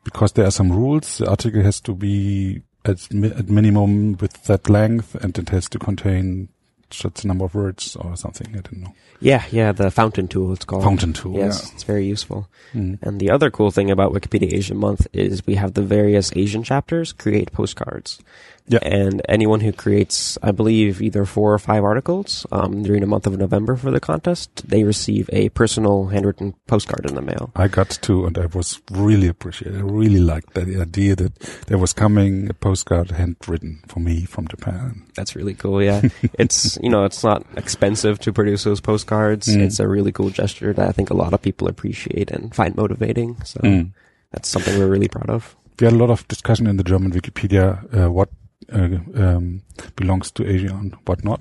because 0.05 0.32
there 0.32 0.44
are 0.47 0.50
some 0.50 0.71
rules. 0.71 1.17
The 1.17 1.27
article 1.31 1.62
has 1.62 1.81
to 1.81 1.94
be 1.94 2.61
at, 2.87 3.12
mi- 3.12 3.33
at 3.33 3.49
minimum 3.49 4.17
with 4.19 4.44
that 4.44 4.69
length, 4.69 5.15
and 5.17 5.37
it 5.38 5.49
has 5.50 5.69
to 5.71 5.79
contain 5.79 6.49
such 6.91 7.25
a 7.25 7.27
number 7.27 7.44
of 7.44 7.55
words 7.55 7.97
or 7.97 8.17
something. 8.17 8.49
I 8.50 8.61
don't 8.61 8.79
know. 8.79 8.94
Yeah, 9.21 9.44
yeah, 9.50 9.73
the 9.73 9.91
fountain 9.91 10.29
tool 10.29 10.53
it's 10.53 10.65
called. 10.65 10.85
Fountain 10.85 11.12
tool. 11.12 11.35
Yes, 11.35 11.73
it's 11.73 11.83
very 11.83 12.06
useful. 12.06 12.49
Mm. 12.75 13.03
And 13.03 13.19
the 13.21 13.31
other 13.31 13.50
cool 13.50 13.71
thing 13.71 13.91
about 13.91 14.12
Wikipedia 14.12 14.53
Asian 14.53 14.77
Month 14.77 15.06
is 15.12 15.44
we 15.47 15.55
have 15.56 15.75
the 15.75 15.83
various 15.83 16.33
Asian 16.37 16.62
chapters 16.62 17.12
create 17.12 17.53
postcards. 17.53 18.21
Yeah. 18.69 18.81
And 18.83 19.23
anyone 19.29 19.61
who 19.61 19.73
creates, 19.73 20.37
I 20.43 20.51
believe, 20.51 21.01
either 21.01 21.25
four 21.25 21.55
or 21.55 21.59
five 21.59 21.85
articles 21.85 22.45
um, 22.51 22.83
during 22.83 23.01
the 23.01 23.07
month 23.07 23.27
of 23.27 23.39
November 23.39 23.77
for 23.77 23.91
the 23.93 24.01
contest, 24.01 24.69
they 24.69 24.83
receive 24.83 25.31
a 25.33 25.51
personal 25.51 26.07
handwritten 26.07 26.55
postcard 26.67 27.07
in 27.09 27.15
the 27.15 27.23
mail. 27.23 27.53
I 27.55 27.69
got 27.69 27.91
two, 28.03 28.27
and 28.27 28.37
I 28.37 28.47
was 28.47 28.81
really 28.91 29.29
appreciated. 29.29 29.79
I 29.79 29.83
really 29.85 30.19
liked 30.19 30.55
the 30.55 30.81
idea 30.81 31.15
that 31.17 31.39
there 31.69 31.79
was 31.79 31.93
coming 31.93 32.51
a 32.51 32.55
postcard 32.55 33.13
handwritten 33.13 33.83
for 33.87 34.01
me 34.01 34.25
from 34.25 34.49
Japan. 34.49 35.05
That's 35.15 35.37
really 35.37 35.55
cool. 35.55 35.81
Yeah, 35.82 36.03
it's 36.39 36.77
you 36.82 36.91
know 36.91 37.05
it's 37.05 37.23
not 37.23 37.46
expensive 37.56 38.19
to 38.20 38.32
produce 38.32 38.65
those 38.65 38.81
postcards. 38.81 39.46
Mm. 39.46 39.61
It's 39.61 39.79
a 39.79 39.87
really 39.87 40.11
cool 40.13 40.31
gesture 40.31 40.73
that 40.73 40.89
I 40.89 40.93
think 40.93 41.11
a 41.11 41.15
lot 41.17 41.32
of 41.32 41.41
people 41.41 41.69
appreciate 41.69 42.31
and 42.32 42.53
find 42.55 42.75
motivating. 42.77 43.37
So 43.44 43.61
Mm. 43.61 43.93
that's 44.32 44.49
something 44.49 44.77
we're 44.79 44.89
really 44.91 45.08
proud 45.08 45.31
of. 45.31 45.55
We 45.79 45.85
had 45.85 45.93
a 45.94 45.99
lot 45.99 46.11
of 46.11 46.27
discussion 46.29 46.67
in 46.67 46.77
the 46.79 46.85
German 46.85 47.13
Wikipedia 47.13 47.79
uh, 47.94 48.11
what 48.11 48.29
uh, 48.72 48.98
um, 49.15 49.63
belongs 49.96 50.31
to 50.32 50.44
Asia 50.46 50.75
and 50.75 50.94
what 51.06 51.25
not. 51.25 51.41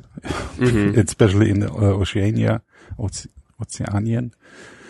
Mhm. 0.57 0.97
especially 1.07 1.49
in 1.49 1.59
the 1.59 1.71
uh, 1.71 1.99
Oceania, 2.01 2.61
Oce- 2.99 3.27
Oceanian, 3.61 4.31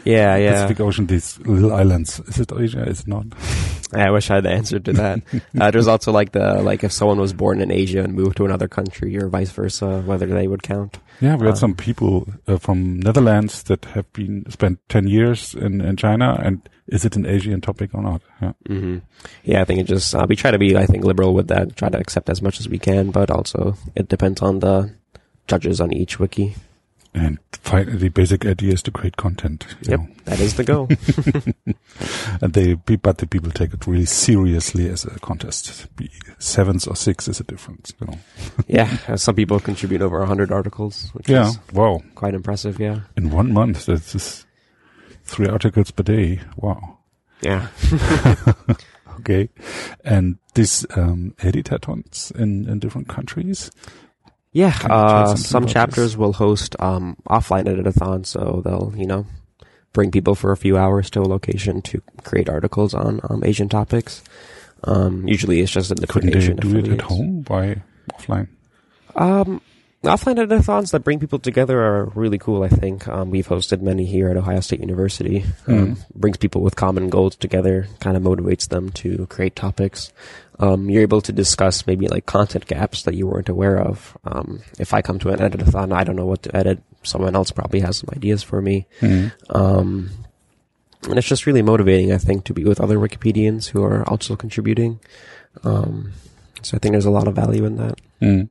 Yeah, 0.06 0.36
yeah. 0.38 0.52
Pacific 0.54 0.80
Ocean, 0.82 1.08
these 1.08 1.40
little 1.40 1.74
islands. 1.74 2.20
Is 2.28 2.40
it 2.40 2.52
Asia? 2.52 2.84
Is 2.88 3.02
it 3.02 3.08
not? 3.08 3.26
I 3.94 4.12
wish 4.12 4.30
I 4.30 4.36
had 4.36 4.44
the 4.44 4.52
answer 4.52 4.80
to 4.80 4.94
that. 4.94 5.20
uh, 5.60 5.72
there's 5.72 5.88
also 5.88 6.12
like 6.12 6.32
the 6.32 6.62
like 6.62 6.84
if 6.84 6.92
someone 6.92 7.20
was 7.20 7.34
born 7.34 7.62
in 7.62 7.72
Asia 7.72 8.04
and 8.04 8.14
moved 8.14 8.38
to 8.38 8.46
another 8.46 8.68
country 8.68 9.18
or 9.18 9.30
vice 9.30 9.52
versa, 9.52 10.02
whether 10.06 10.26
they 10.28 10.48
would 10.48 10.62
count. 10.64 11.00
Yeah, 11.22 11.36
we 11.38 11.46
had 11.48 11.54
Uh, 11.56 11.60
some 11.60 11.76
people 11.76 12.28
uh, 12.48 12.58
from 12.58 13.00
Netherlands 13.00 13.64
that 13.64 13.86
have 13.86 14.06
been 14.14 14.46
spent 14.50 14.80
10 14.90 15.08
years 15.08 15.54
in, 15.56 15.82
in 15.82 15.96
China. 15.98 16.38
And 16.44 16.62
is 16.88 17.04
it 17.06 17.16
an 17.16 17.26
Asian 17.26 17.62
topic 17.62 17.92
or 17.94 18.02
not? 18.02 18.22
Yeah. 18.42 18.54
hmm 18.68 18.98
Yeah, 19.44 19.62
I 19.62 19.66
think 19.66 19.80
it 19.80 19.88
just 19.88 20.14
uh, 20.16 20.26
we 20.30 20.36
try 20.36 20.52
to 20.52 20.58
be 20.60 20.76
I 20.78 20.86
think 20.86 21.04
liberal 21.04 21.34
with 21.34 21.48
that, 21.48 21.76
try 21.76 21.90
to 21.90 21.98
accept 21.98 22.30
as 22.30 22.42
much 22.42 22.60
as 22.60 22.70
we 22.70 22.78
can, 22.80 23.12
but 23.12 23.30
also 23.32 23.76
it 23.96 24.08
depends 24.10 24.42
on 24.42 24.60
the 24.60 24.94
judges 25.48 25.80
on 25.82 25.92
each 25.94 26.20
wiki. 26.20 26.56
And 27.14 27.40
finally, 27.52 27.96
the 27.98 28.10
basic 28.10 28.46
idea 28.46 28.74
is 28.74 28.84
to 28.84 28.92
create 28.92 29.16
content. 29.16 29.66
You 29.84 29.92
Yep. 29.92 30.00
know. 30.00 30.08
That 30.26 30.40
is 30.42 30.56
the 30.56 30.64
goal. 30.66 30.90
And 32.42 32.52
they, 32.54 32.74
but 32.74 33.20
the 33.20 33.28
people 33.28 33.52
take 33.52 33.74
it 33.74 33.88
really 33.88 34.06
seriously 34.06 34.90
as 34.90 35.06
a 35.06 35.18
contest. 35.20 35.88
Sevens 36.40 36.88
or 36.88 36.96
six 36.98 37.28
is 37.30 37.40
a 37.40 37.44
difference. 37.46 37.94
You 38.02 38.08
know. 38.08 38.20
yeah, 38.68 39.16
some 39.16 39.36
people 39.36 39.60
contribute 39.62 40.02
over 40.02 40.20
100 40.20 40.52
articles, 40.52 41.10
which 41.14 41.30
Yeah. 41.30 41.48
is 41.50 41.60
Wow. 41.74 42.02
quite 42.16 42.34
impressive. 42.34 42.80
Yeah, 42.80 43.00
In 43.16 43.32
one 43.32 43.54
month, 43.54 43.86
that's 43.86 44.12
just 44.12 44.46
three 45.26 45.48
articles 45.48 45.92
per 45.92 46.04
day. 46.04 46.40
Wow. 46.56 47.00
yeah. 47.42 47.68
Okay. 49.20 49.50
And 50.04 50.38
these 50.54 50.86
um, 50.96 51.34
editathons 51.40 52.36
in, 52.36 52.68
in 52.70 52.80
different 52.80 53.08
countries. 53.08 53.72
Yeah, 54.52 54.72
Can 54.72 54.92
you 54.92 54.96
tell 54.96 55.32
uh, 55.32 55.36
some 55.36 55.68
chapters 55.68 56.16
will 56.16 56.34
host 56.34 56.76
um, 56.80 57.18
offline 57.28 57.66
editathon, 57.66 58.26
so 58.26 58.62
they'll 58.64 58.94
you 58.96 59.06
know 59.06 59.26
bring 59.92 60.12
people 60.12 60.36
for 60.36 60.52
a 60.52 60.58
few 60.58 60.78
hours 60.78 61.10
to 61.10 61.22
a 61.22 61.28
location 61.28 61.82
to 61.82 62.02
create 62.24 62.48
articles 62.50 62.94
on 62.94 63.20
um, 63.30 63.44
Asian 63.44 63.68
topics. 63.68 64.24
Um, 64.86 65.28
usually 65.28 65.60
it's 65.60 65.72
just 65.72 65.92
a 65.92 65.96
Couldn't 66.08 66.32
they 66.32 66.54
do 66.54 66.78
it 66.78 66.88
at 66.88 67.02
home? 67.02 67.44
Why 67.48 67.82
offline? 68.14 68.48
Um, 69.16 69.60
offline 70.06 70.36
editathons 70.36 70.92
that 70.92 71.04
bring 71.04 71.20
people 71.20 71.40
together 71.40 71.82
are 71.82 72.06
really 72.16 72.38
cool. 72.38 72.64
I 72.64 72.70
think 72.70 73.08
um, 73.08 73.30
we've 73.30 73.48
hosted 73.48 73.82
many 73.82 74.06
here 74.06 74.30
at 74.30 74.38
Ohio 74.38 74.60
State 74.60 74.80
University. 74.80 75.46
Um, 75.68 75.98
brings 76.16 76.38
people 76.38 76.62
with 76.62 76.76
common 76.76 77.10
goals 77.10 77.36
together, 77.36 77.88
kind 78.00 78.18
of 78.18 78.24
motivates 78.24 78.70
them 78.70 78.90
to 78.92 79.28
create 79.28 79.56
topics. 79.56 80.12
Um, 80.60 80.90
you're 80.90 81.02
able 81.02 81.22
to 81.22 81.32
discuss 81.32 81.86
maybe 81.86 82.08
like 82.08 82.26
content 82.26 82.66
gaps 82.66 83.04
that 83.04 83.16
you 83.16 83.28
weren't 83.28 83.50
aware 83.50 83.78
of. 83.78 84.18
Um, 84.24 84.62
if 84.80 84.94
I 84.94 85.02
come 85.02 85.20
to 85.20 85.30
an 85.30 85.40
editathon, 85.40 85.94
I 85.94 86.04
don't 86.04 86.16
know 86.16 86.26
what 86.26 86.44
to 86.44 86.56
edit. 86.56 86.82
Someone 87.04 87.36
else 87.36 87.52
probably 87.52 87.82
has 87.82 87.98
some 87.98 88.10
ideas 88.16 88.42
for 88.42 88.62
me. 88.62 88.88
Mm. 89.02 89.32
Um, 89.50 90.10
and 91.04 91.18
it's 91.18 91.28
just 91.28 91.46
really 91.46 91.62
motivating, 91.62 92.12
I 92.12 92.18
think, 92.18 92.46
to 92.46 92.54
be 92.54 92.64
with 92.64 92.80
other 92.80 92.98
Wikipedians 92.98 93.68
who 93.68 93.84
are 93.84 94.08
also 94.10 94.36
contributing. 94.36 95.00
Um, 95.64 96.14
so 96.62 96.76
I 96.76 96.80
think 96.80 96.94
there's 96.94 97.06
a 97.06 97.12
lot 97.12 97.28
of 97.28 97.36
value 97.36 97.66
in 97.66 97.76
that. 97.78 98.00
Mm. 98.22 98.50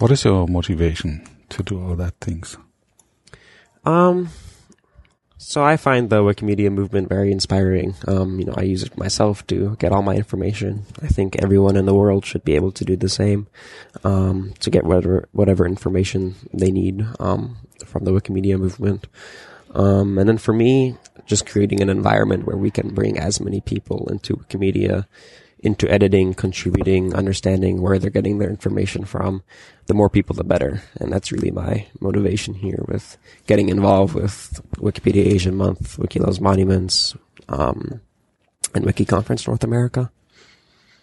What 0.00 0.10
is 0.10 0.24
your 0.24 0.48
motivation 0.48 1.28
to 1.50 1.62
do 1.62 1.78
all 1.78 1.94
that 1.96 2.14
things? 2.22 2.56
Um, 3.84 4.30
so 5.36 5.62
I 5.62 5.76
find 5.76 6.08
the 6.08 6.22
Wikimedia 6.22 6.72
movement 6.72 7.10
very 7.10 7.30
inspiring. 7.30 7.94
Um, 8.08 8.38
you 8.40 8.46
know, 8.46 8.54
I 8.56 8.62
use 8.62 8.82
it 8.82 8.96
myself 8.96 9.46
to 9.48 9.76
get 9.78 9.92
all 9.92 10.00
my 10.00 10.14
information. 10.14 10.86
I 11.02 11.08
think 11.08 11.36
everyone 11.36 11.76
in 11.76 11.84
the 11.84 11.92
world 11.92 12.24
should 12.24 12.44
be 12.44 12.54
able 12.54 12.72
to 12.72 12.84
do 12.86 12.96
the 12.96 13.10
same, 13.10 13.48
um, 14.02 14.54
to 14.60 14.70
get 14.70 14.84
whatever, 14.84 15.28
whatever 15.32 15.66
information 15.66 16.34
they 16.54 16.70
need, 16.70 17.06
um, 17.18 17.58
from 17.84 18.06
the 18.06 18.12
Wikimedia 18.12 18.58
movement. 18.58 19.06
Um, 19.74 20.16
and 20.16 20.26
then 20.26 20.38
for 20.38 20.54
me, 20.54 20.96
just 21.26 21.44
creating 21.44 21.82
an 21.82 21.90
environment 21.90 22.46
where 22.46 22.56
we 22.56 22.70
can 22.70 22.94
bring 22.94 23.18
as 23.18 23.38
many 23.38 23.60
people 23.60 24.08
into 24.08 24.36
Wikimedia, 24.36 25.04
into 25.62 25.90
editing, 25.90 26.34
contributing, 26.34 27.14
understanding 27.14 27.82
where 27.82 27.98
they're 27.98 28.10
getting 28.10 28.38
their 28.38 28.48
information 28.48 29.04
from. 29.04 29.42
The 29.86 29.94
more 29.94 30.08
people, 30.08 30.34
the 30.34 30.44
better. 30.44 30.82
And 30.98 31.12
that's 31.12 31.32
really 31.32 31.50
my 31.50 31.86
motivation 32.00 32.54
here 32.54 32.82
with 32.88 33.18
getting 33.46 33.68
involved 33.68 34.14
with 34.14 34.60
Wikipedia 34.76 35.26
Asia 35.26 35.52
Month, 35.52 35.98
Wiki 35.98 36.18
Loves 36.18 36.40
Monuments, 36.40 37.14
um, 37.48 38.00
and 38.74 38.84
Wiki 38.86 39.04
Conference 39.04 39.46
North 39.46 39.64
America. 39.64 40.10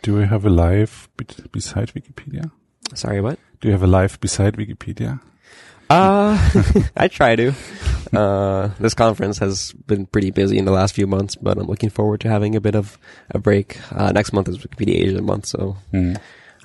Do 0.02 0.20
you 0.20 0.28
have 0.28 0.46
a 0.46 0.50
live 0.50 1.10
be- 1.18 1.26
beside 1.52 1.94
Wikipedia? 1.94 2.52
Sorry, 2.94 3.22
what? 3.22 3.40
Do 3.62 3.68
you 3.68 3.74
have 3.74 3.84
a 3.84 3.88
live 3.88 4.20
beside 4.20 4.56
Wikipedia? 4.56 5.20
Uh, 5.90 6.38
I 6.98 7.08
try 7.08 7.36
to. 7.36 7.54
Uh, 8.14 8.70
this 8.80 8.94
conference 8.94 9.38
has 9.40 9.74
been 9.86 10.06
pretty 10.06 10.32
busy 10.32 10.58
in 10.58 10.66
the 10.66 10.72
last 10.72 10.94
few 10.96 11.08
months, 11.08 11.36
but 11.36 11.58
I'm 11.58 11.68
looking 11.68 11.90
forward 11.90 12.22
to 12.22 12.30
having 12.30 12.56
a 12.56 12.62
bit 12.62 12.76
of 12.76 12.98
a 13.32 13.40
break. 13.40 13.80
Uh, 13.92 14.12
next 14.12 14.34
month 14.34 14.48
is 14.50 14.58
Wikipedia 14.60 14.96
Asia 14.96 15.22
month, 15.22 15.46
so 15.48 15.78
Mm. 15.94 16.18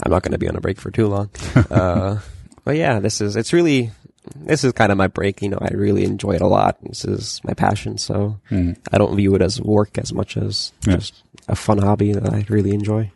I'm 0.02 0.10
not 0.10 0.22
going 0.22 0.32
to 0.32 0.38
be 0.38 0.48
on 0.48 0.56
a 0.56 0.60
break 0.60 0.80
for 0.80 0.90
too 0.90 1.06
long. 1.08 1.30
Uh, 1.70 2.18
but 2.64 2.76
yeah, 2.76 3.00
this 3.00 3.20
is, 3.20 3.34
it's 3.36 3.52
really, 3.52 3.90
this 4.36 4.62
is 4.64 4.72
kind 4.72 4.92
of 4.92 4.98
my 4.98 5.08
break. 5.08 5.42
You 5.42 5.48
know, 5.50 5.58
I 5.60 5.68
really 5.74 6.04
enjoy 6.04 6.32
it 6.32 6.40
a 6.42 6.46
lot. 6.46 6.78
This 6.82 7.04
is 7.04 7.40
my 7.44 7.54
passion. 7.54 7.98
So 7.98 8.38
Mm. 8.50 8.76
I 8.92 8.98
don't 8.98 9.16
view 9.16 9.34
it 9.34 9.42
as 9.42 9.60
work 9.60 9.98
as 9.98 10.12
much 10.12 10.36
as 10.36 10.72
Yeah. 10.86 10.94
just 10.96 11.22
a 11.48 11.56
fun 11.56 11.78
hobby 11.78 12.12
that 12.12 12.32
I 12.32 12.44
really 12.48 12.70
enjoy. 12.72 13.10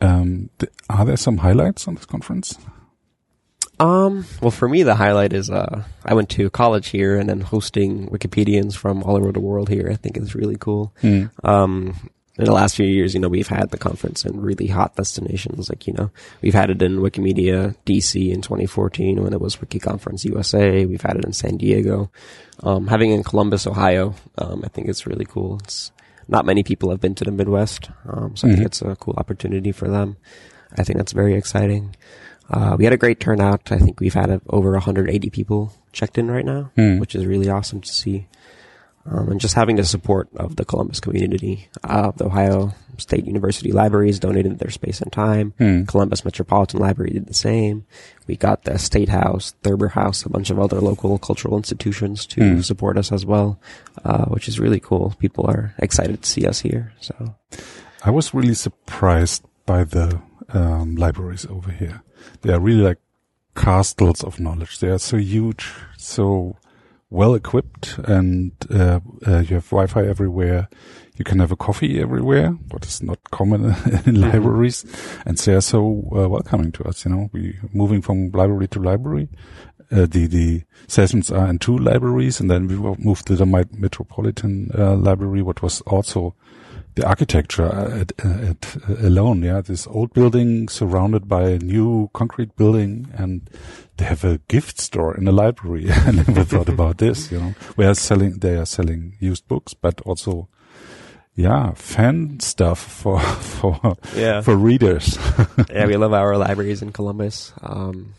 Um, 0.00 0.50
th- 0.58 0.72
are 0.90 1.04
there 1.04 1.16
some 1.16 1.38
highlights 1.38 1.88
on 1.88 1.94
this 1.94 2.04
conference? 2.04 2.58
Um, 3.80 4.24
well, 4.40 4.50
for 4.50 4.68
me, 4.68 4.82
the 4.82 4.94
highlight 4.94 5.32
is, 5.32 5.50
uh, 5.50 5.82
I 6.04 6.14
went 6.14 6.28
to 6.30 6.48
college 6.50 6.88
here 6.88 7.18
and 7.18 7.28
then 7.28 7.40
hosting 7.40 8.08
Wikipedians 8.08 8.76
from 8.76 9.02
all 9.02 9.16
over 9.16 9.32
the 9.32 9.40
world 9.40 9.68
here, 9.68 9.88
I 9.90 9.96
think 9.96 10.16
is 10.16 10.34
really 10.34 10.56
cool. 10.56 10.94
Mm. 11.02 11.30
Um, 11.44 12.10
in 12.36 12.44
the 12.46 12.52
last 12.52 12.74
few 12.76 12.86
years, 12.86 13.14
you 13.14 13.20
know, 13.20 13.28
we've 13.28 13.46
had 13.48 13.70
the 13.70 13.78
conference 13.78 14.24
in 14.24 14.40
really 14.40 14.66
hot 14.66 14.96
destinations. 14.96 15.68
Like, 15.68 15.86
you 15.86 15.92
know, 15.92 16.10
we've 16.42 16.54
had 16.54 16.68
it 16.70 16.82
in 16.82 16.98
Wikimedia 16.98 17.76
DC 17.86 18.32
in 18.32 18.42
2014 18.42 19.22
when 19.22 19.32
it 19.32 19.40
was 19.40 19.60
Wiki 19.60 19.78
Conference 19.78 20.24
USA. 20.24 20.84
We've 20.84 21.00
had 21.02 21.16
it 21.16 21.24
in 21.24 21.32
San 21.32 21.56
Diego. 21.58 22.10
Um, 22.62 22.88
having 22.88 23.12
it 23.12 23.14
in 23.14 23.22
Columbus, 23.22 23.66
Ohio, 23.68 24.14
um, 24.38 24.62
I 24.64 24.68
think 24.68 24.88
it's 24.88 25.06
really 25.06 25.24
cool. 25.24 25.58
It's 25.62 25.92
not 26.26 26.44
many 26.46 26.64
people 26.64 26.90
have 26.90 27.00
been 27.00 27.14
to 27.16 27.24
the 27.24 27.30
Midwest. 27.30 27.90
Um, 28.08 28.34
so 28.34 28.48
I 28.48 28.50
Mhm. 28.50 28.54
think 28.54 28.66
it's 28.66 28.82
a 28.82 28.96
cool 28.96 29.14
opportunity 29.16 29.70
for 29.70 29.88
them. 29.88 30.16
I 30.76 30.82
think 30.82 30.96
that's 30.96 31.12
very 31.12 31.34
exciting. 31.34 31.94
Uh, 32.50 32.76
we 32.78 32.84
had 32.84 32.92
a 32.92 32.98
great 32.98 33.20
turnout. 33.20 33.72
I 33.72 33.78
think 33.78 34.00
we've 34.00 34.14
had 34.14 34.30
uh, 34.30 34.38
over 34.50 34.72
180 34.72 35.30
people 35.30 35.72
checked 35.92 36.18
in 36.18 36.30
right 36.30 36.44
now 36.44 36.70
Mm. 36.76 36.98
which 37.00 37.14
is 37.14 37.24
really 37.26 37.48
awesome 37.48 37.80
to 37.80 37.88
see. 37.92 38.26
Um, 39.06 39.30
and 39.32 39.40
just 39.40 39.54
having 39.54 39.76
the 39.76 39.84
support 39.84 40.28
of 40.36 40.56
the 40.56 40.64
Columbus 40.64 40.98
community, 40.98 41.68
uh, 41.84 42.10
the 42.16 42.24
Ohio 42.24 42.72
State 42.96 43.26
University 43.26 43.70
libraries 43.70 44.18
donated 44.18 44.58
their 44.58 44.70
space 44.70 45.02
and 45.02 45.12
time. 45.12 45.52
Mm. 45.60 45.86
Columbus 45.86 46.24
Metropolitan 46.24 46.80
Library 46.80 47.10
did 47.10 47.26
the 47.26 47.34
same. 47.34 47.84
We 48.26 48.36
got 48.36 48.64
the 48.64 48.78
State 48.78 49.10
House, 49.10 49.54
Thurber 49.62 49.88
House, 49.88 50.24
a 50.24 50.30
bunch 50.30 50.48
of 50.48 50.58
other 50.58 50.80
local 50.80 51.18
cultural 51.18 51.56
institutions 51.58 52.24
to 52.28 52.40
Mm. 52.40 52.64
support 52.64 52.96
us 52.96 53.12
as 53.12 53.26
well, 53.26 53.60
uh, 54.04 54.24
which 54.26 54.48
is 54.48 54.58
really 54.58 54.80
cool. 54.80 55.14
People 55.18 55.46
are 55.46 55.74
excited 55.78 56.22
to 56.22 56.28
see 56.28 56.46
us 56.46 56.60
here. 56.60 56.92
So, 57.00 57.34
I 58.04 58.10
was 58.10 58.32
really 58.32 58.54
surprised 58.54 59.44
by 59.66 59.84
the 59.84 60.18
um, 60.54 60.96
libraries 60.96 61.46
over 61.46 61.70
here. 61.70 62.02
They 62.42 62.52
are 62.52 62.60
really 62.60 62.82
like 62.82 62.98
castles 63.54 64.22
of 64.24 64.40
knowledge. 64.40 64.78
They 64.78 64.88
are 64.88 64.98
so 64.98 65.16
huge, 65.16 65.70
so 65.96 66.56
well 67.10 67.34
equipped, 67.34 67.98
and 67.98 68.52
uh, 68.70 69.00
uh, 69.26 69.38
you 69.38 69.56
have 69.56 69.68
Wi-Fi 69.70 70.04
everywhere. 70.04 70.68
You 71.16 71.24
can 71.24 71.38
have 71.38 71.52
a 71.52 71.56
coffee 71.56 72.00
everywhere, 72.00 72.50
what 72.70 72.84
is 72.84 73.02
not 73.02 73.18
common 73.30 73.76
in 74.06 74.20
libraries, 74.20 74.84
and 75.24 75.38
they 75.38 75.54
are 75.54 75.60
so 75.60 76.08
uh, 76.12 76.28
welcoming 76.28 76.72
to 76.72 76.84
us. 76.84 77.04
You 77.04 77.12
know, 77.12 77.30
we 77.32 77.56
moving 77.72 78.02
from 78.02 78.30
library 78.30 78.68
to 78.68 78.80
library. 78.80 79.28
Uh, 79.92 80.06
the 80.06 80.26
the 80.26 80.62
sessions 80.88 81.30
are 81.30 81.46
in 81.48 81.58
two 81.58 81.78
libraries, 81.78 82.40
and 82.40 82.50
then 82.50 82.66
we 82.66 82.74
moved 82.98 83.26
to 83.26 83.36
the 83.36 83.46
Metropolitan 83.46 84.70
uh, 84.76 84.96
Library, 84.96 85.42
what 85.42 85.62
was 85.62 85.82
also 85.82 86.34
the 86.94 87.06
architecture 87.06 87.66
uh, 87.66 88.00
at, 88.00 88.12
uh, 88.24 88.50
at, 88.50 88.76
uh, 88.88 89.06
alone, 89.06 89.42
yeah, 89.42 89.60
this 89.60 89.86
old 89.86 90.12
building 90.12 90.68
surrounded 90.68 91.28
by 91.28 91.42
a 91.50 91.58
new 91.58 92.08
concrete 92.12 92.54
building, 92.56 93.08
and 93.14 93.48
they 93.96 94.04
have 94.04 94.24
a 94.24 94.38
gift 94.48 94.80
store 94.80 95.16
in 95.16 95.26
a 95.26 95.32
library. 95.32 95.90
I 95.90 96.12
never 96.12 96.44
thought 96.44 96.68
about 96.68 96.98
this, 96.98 97.32
you 97.32 97.40
know. 97.40 97.54
We 97.76 97.84
are 97.84 97.94
selling, 97.94 98.38
they 98.38 98.56
are 98.56 98.66
selling 98.66 99.16
used 99.18 99.48
books, 99.48 99.74
but 99.74 100.00
also, 100.02 100.48
yeah, 101.34 101.72
fan 101.74 102.38
stuff 102.40 102.78
for 102.78 103.18
for 103.20 103.96
yeah. 104.14 104.40
for 104.40 104.56
readers. 104.56 105.18
yeah, 105.70 105.86
we 105.86 105.96
love 105.96 106.12
our 106.12 106.36
libraries 106.36 106.80
in 106.80 106.92
Columbus. 106.92 107.52
Um, 107.60 108.14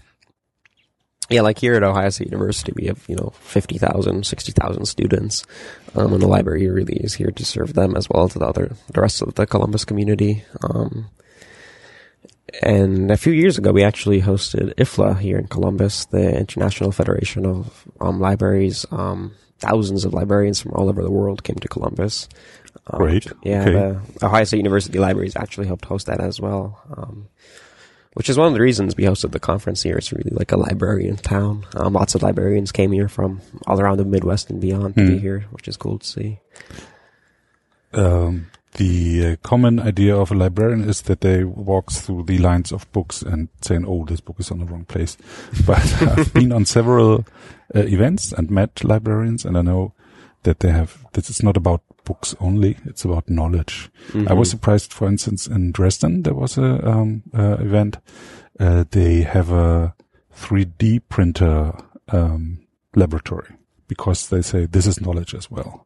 yeah, 1.30 1.42
like 1.42 1.58
here 1.60 1.74
at 1.76 1.84
Ohio 1.84 2.10
State 2.10 2.32
University, 2.32 2.72
we 2.76 2.88
have, 2.88 3.04
you 3.08 3.16
know, 3.16 3.34
50,000, 3.42 4.26
60,000 4.26 4.86
students. 4.86 5.46
Um, 5.96 6.14
and 6.14 6.22
the 6.22 6.28
library 6.28 6.68
really 6.70 6.98
is 6.98 7.14
here 7.16 7.32
to 7.32 7.46
serve 7.46 7.74
them 7.74 7.96
as 7.96 8.08
well 8.10 8.26
as 8.26 8.34
the 8.34 8.46
other, 8.46 8.76
the 8.92 9.02
rest 9.02 9.22
of 9.22 9.34
the 9.36 9.46
Columbus 9.48 9.86
community. 9.86 10.44
Um, 10.62 11.08
and 12.62 13.12
a 13.12 13.18
few 13.18 13.34
years 13.34 13.58
ago, 13.58 13.72
we 13.72 13.84
actually 13.84 14.22
hosted 14.22 14.74
IFLA 14.76 15.20
here 15.20 15.38
in 15.38 15.48
Columbus, 15.48 16.06
the 16.06 16.38
International 16.38 16.92
Federation 16.92 17.46
of 17.46 17.84
um, 18.00 18.20
Libraries. 18.20 18.86
Um, 18.92 19.34
thousands 19.60 20.06
of 20.06 20.14
librarians 20.14 20.62
from 20.62 20.74
all 20.74 20.90
over 20.90 21.02
the 21.02 21.12
world 21.12 21.44
came 21.44 21.56
to 21.56 21.68
Columbus. 21.68 22.30
Um, 22.88 23.00
Great. 23.00 23.26
Yeah, 23.44 23.62
Okay. 23.62 23.72
the 24.20 24.26
Ohio 24.26 24.44
State 24.44 24.58
University 24.58 25.00
Libraries 25.00 25.36
actually 25.36 25.68
helped 25.68 25.86
host 25.86 26.06
that 26.08 26.20
as 26.22 26.40
well. 26.40 26.80
Which 28.16 28.30
is 28.30 28.38
one 28.38 28.48
of 28.48 28.54
the 28.54 28.62
reasons 28.62 28.96
we 28.96 29.04
hosted 29.04 29.32
the 29.32 29.40
conference 29.40 29.84
here. 29.84 29.98
It's 29.98 30.12
really 30.14 30.32
like 30.32 30.52
a 30.54 30.58
librarian 30.58 31.18
town. 31.18 31.66
Um, 31.76 31.94
lots 31.94 32.16
of 32.16 32.24
librarians 32.24 32.72
came 32.72 32.92
here 32.94 33.10
from 33.10 33.42
all 33.68 33.80
around 33.80 33.98
the 33.98 34.06
Midwest 34.06 34.50
and 34.50 34.60
beyond 34.62 34.96
to 34.96 35.06
be 35.06 35.18
Hmm. 35.18 35.22
here, 35.28 35.46
which 35.52 35.68
is 35.68 35.76
cool 35.78 36.00
to 36.00 36.06
see. 36.08 36.40
um, 37.94 38.48
the 38.74 39.26
uh, 39.26 39.36
common 39.42 39.80
idea 39.80 40.16
of 40.16 40.32
a 40.32 40.36
librarian 40.36 40.82
is 40.90 41.02
that 41.04 41.22
they 41.22 41.44
walk 41.46 41.92
through 41.92 42.24
the 42.24 42.38
lines 42.40 42.72
of 42.74 42.92
books 42.92 43.22
and 43.22 43.48
saying, 43.62 43.86
"Oh, 43.88 44.04
this 44.06 44.20
book 44.22 44.36
is 44.40 44.52
on 44.52 44.60
the 44.60 44.66
wrong 44.66 44.84
place." 44.86 45.18
But 45.66 45.80
I've 46.02 46.34
been 46.34 46.52
on 46.52 46.66
several 46.66 47.26
uh, 47.74 47.80
events 47.88 48.34
and 48.34 48.50
met 48.52 48.84
librarians, 48.84 49.46
and 49.46 49.58
I 49.58 49.62
know 49.62 49.94
that 50.46 50.60
they 50.62 50.72
have. 50.72 51.06
This 51.14 51.30
is 51.30 51.44
not 51.44 51.58
about 51.58 51.82
books 52.06 52.36
only; 52.40 52.78
it's 52.86 53.06
about 53.06 53.30
knowledge. 53.30 53.90
I 54.28 54.34
was 54.34 54.48
Mhm. 54.48 54.52
surprised, 54.52 54.94
for 54.94 55.08
instance, 55.08 55.48
in 55.48 55.72
Dresden 55.72 56.24
there 56.24 56.34
was 56.34 56.58
a 56.58 56.88
um, 56.90 57.24
uh, 57.34 57.58
event. 57.60 57.98
Uh, 58.60 58.86
they 58.92 59.22
have 59.24 59.52
a 59.52 59.94
3D 60.34 61.00
printer 61.10 61.74
um, 62.14 62.60
laboratory 62.96 63.54
because 63.88 64.30
they 64.30 64.42
say 64.42 64.66
this 64.66 64.88
is 64.88 65.02
knowledge 65.02 65.36
as 65.36 65.52
well. 65.52 65.86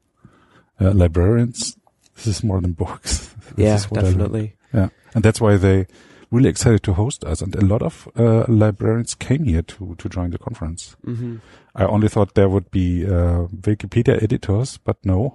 Uh, 0.79 0.91
librarians, 0.93 1.75
this 2.15 2.27
is 2.27 2.43
more 2.43 2.61
than 2.61 2.73
books. 2.73 3.35
This 3.55 3.65
yeah, 3.65 3.75
is 3.75 3.89
what 3.91 4.03
I 4.03 4.07
definitely. 4.07 4.55
Yeah, 4.73 4.89
and 5.15 5.23
that's 5.23 5.41
why 5.41 5.57
they 5.57 5.87
really 6.31 6.49
excited 6.49 6.83
to 6.83 6.93
host 6.93 7.23
us, 7.23 7.41
and 7.41 7.55
a 7.55 7.65
lot 7.65 7.81
of 7.81 8.07
uh, 8.15 8.45
librarians 8.47 9.15
came 9.15 9.43
here 9.45 9.61
to 9.63 9.95
to 9.97 10.09
join 10.09 10.29
the 10.31 10.37
conference. 10.37 10.95
hmm 11.05 11.37
I 11.75 11.85
only 11.85 12.09
thought 12.09 12.33
there 12.33 12.49
would 12.49 12.71
be 12.71 13.05
uh, 13.05 13.47
Wikipedia 13.61 14.21
editors, 14.21 14.77
but 14.83 14.97
no. 15.05 15.33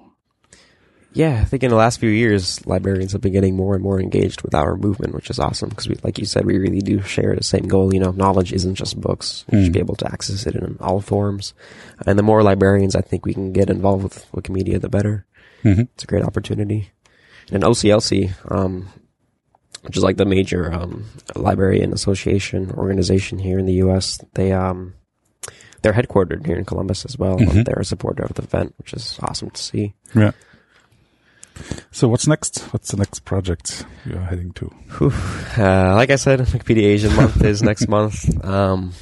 Yeah, 1.17 1.39
I 1.41 1.45
think 1.45 1.63
in 1.63 1.71
the 1.71 1.77
last 1.77 2.01
few 2.01 2.11
years, 2.11 2.67
librarians 2.67 3.13
have 3.13 3.21
been 3.21 3.33
getting 3.33 3.55
more 3.55 3.75
and 3.77 3.83
more 3.85 4.01
engaged 4.01 4.43
with 4.43 4.53
our 4.53 4.77
movement, 4.77 5.15
which 5.15 5.31
is 5.31 5.39
awesome 5.39 5.69
because, 5.69 5.89
we, 5.89 5.95
like 6.03 6.19
you 6.19 6.27
said, 6.27 6.45
we 6.45 6.59
really 6.59 6.81
do 6.83 7.01
share 7.03 7.37
the 7.37 7.45
same 7.45 7.69
goal. 7.69 7.95
You 7.95 8.01
know, 8.01 8.11
knowledge 8.11 8.53
isn't 8.53 8.75
just 8.75 9.01
books; 9.01 9.45
you 9.51 9.59
Mm. 9.59 9.63
should 9.65 9.73
be 9.73 9.79
able 9.87 9.95
to 10.03 10.11
access 10.13 10.45
it 10.45 10.57
in 10.57 10.77
all 10.81 11.01
forms. 11.01 11.55
And 12.05 12.19
the 12.19 12.25
more 12.27 12.43
librarians 12.43 12.97
I 12.97 13.01
think 13.01 13.25
we 13.25 13.33
can 13.35 13.53
get 13.53 13.71
involved 13.71 14.03
with 14.03 14.27
Wikimedia, 14.33 14.81
the 14.81 14.89
better. 14.89 15.25
hmm 15.63 15.87
It's 15.95 16.03
a 16.05 16.09
great 16.11 16.25
opportunity. 16.25 16.91
And 17.53 17.63
OCLC, 17.63 18.35
um, 18.51 18.89
which 19.85 19.97
is 19.97 20.03
like 20.03 20.17
the 20.17 20.25
major 20.25 20.73
um, 20.73 21.05
library 21.37 21.81
and 21.81 21.93
association 21.93 22.71
organization 22.73 23.39
here 23.39 23.59
in 23.59 23.67
the 23.67 23.75
U.S., 23.85 24.19
they 24.35 24.53
um, 24.53 24.95
they're 25.83 25.93
headquartered 25.93 26.47
here 26.47 26.57
in 26.57 26.65
Columbus 26.65 27.05
as 27.05 27.19
well. 27.19 27.37
Mhm. 27.39 27.65
They're 27.65 27.81
a 27.81 27.85
supporter 27.85 28.23
of 28.25 28.35
the 28.35 28.43
event, 28.43 28.75
which 28.79 28.93
is 28.95 29.19
awesome 29.23 29.51
to 29.51 29.61
see. 29.63 29.95
Yeah. 30.15 30.33
So 31.93 32.09
what's 32.09 32.27
next? 32.27 32.61
What's 32.73 32.91
the 32.91 32.97
next 32.97 33.25
project 33.25 33.85
you're 34.05 34.19
heading 34.19 34.53
to? 34.55 34.73
Uh, 35.57 35.95
like 35.95 36.11
I 36.11 36.17
said, 36.17 36.41
Wikipedia 36.41 36.83
Asian 36.85 37.15
Month 37.15 37.45
is 37.45 37.63
next 37.63 37.87
month. 37.97 38.45
Um, 38.45 38.93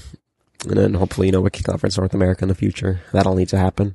and 0.69 0.77
then 0.77 0.95
hopefully, 0.95 1.27
you 1.29 1.33
know, 1.33 1.41
Wiki 1.41 1.63
Conference 1.63 1.99
North 1.99 2.15
America 2.15 2.45
in 2.45 2.49
the 2.49 2.55
future. 2.55 3.01
That'll 3.13 3.35
need 3.35 3.49
to 3.49 3.59
happen. 3.59 3.95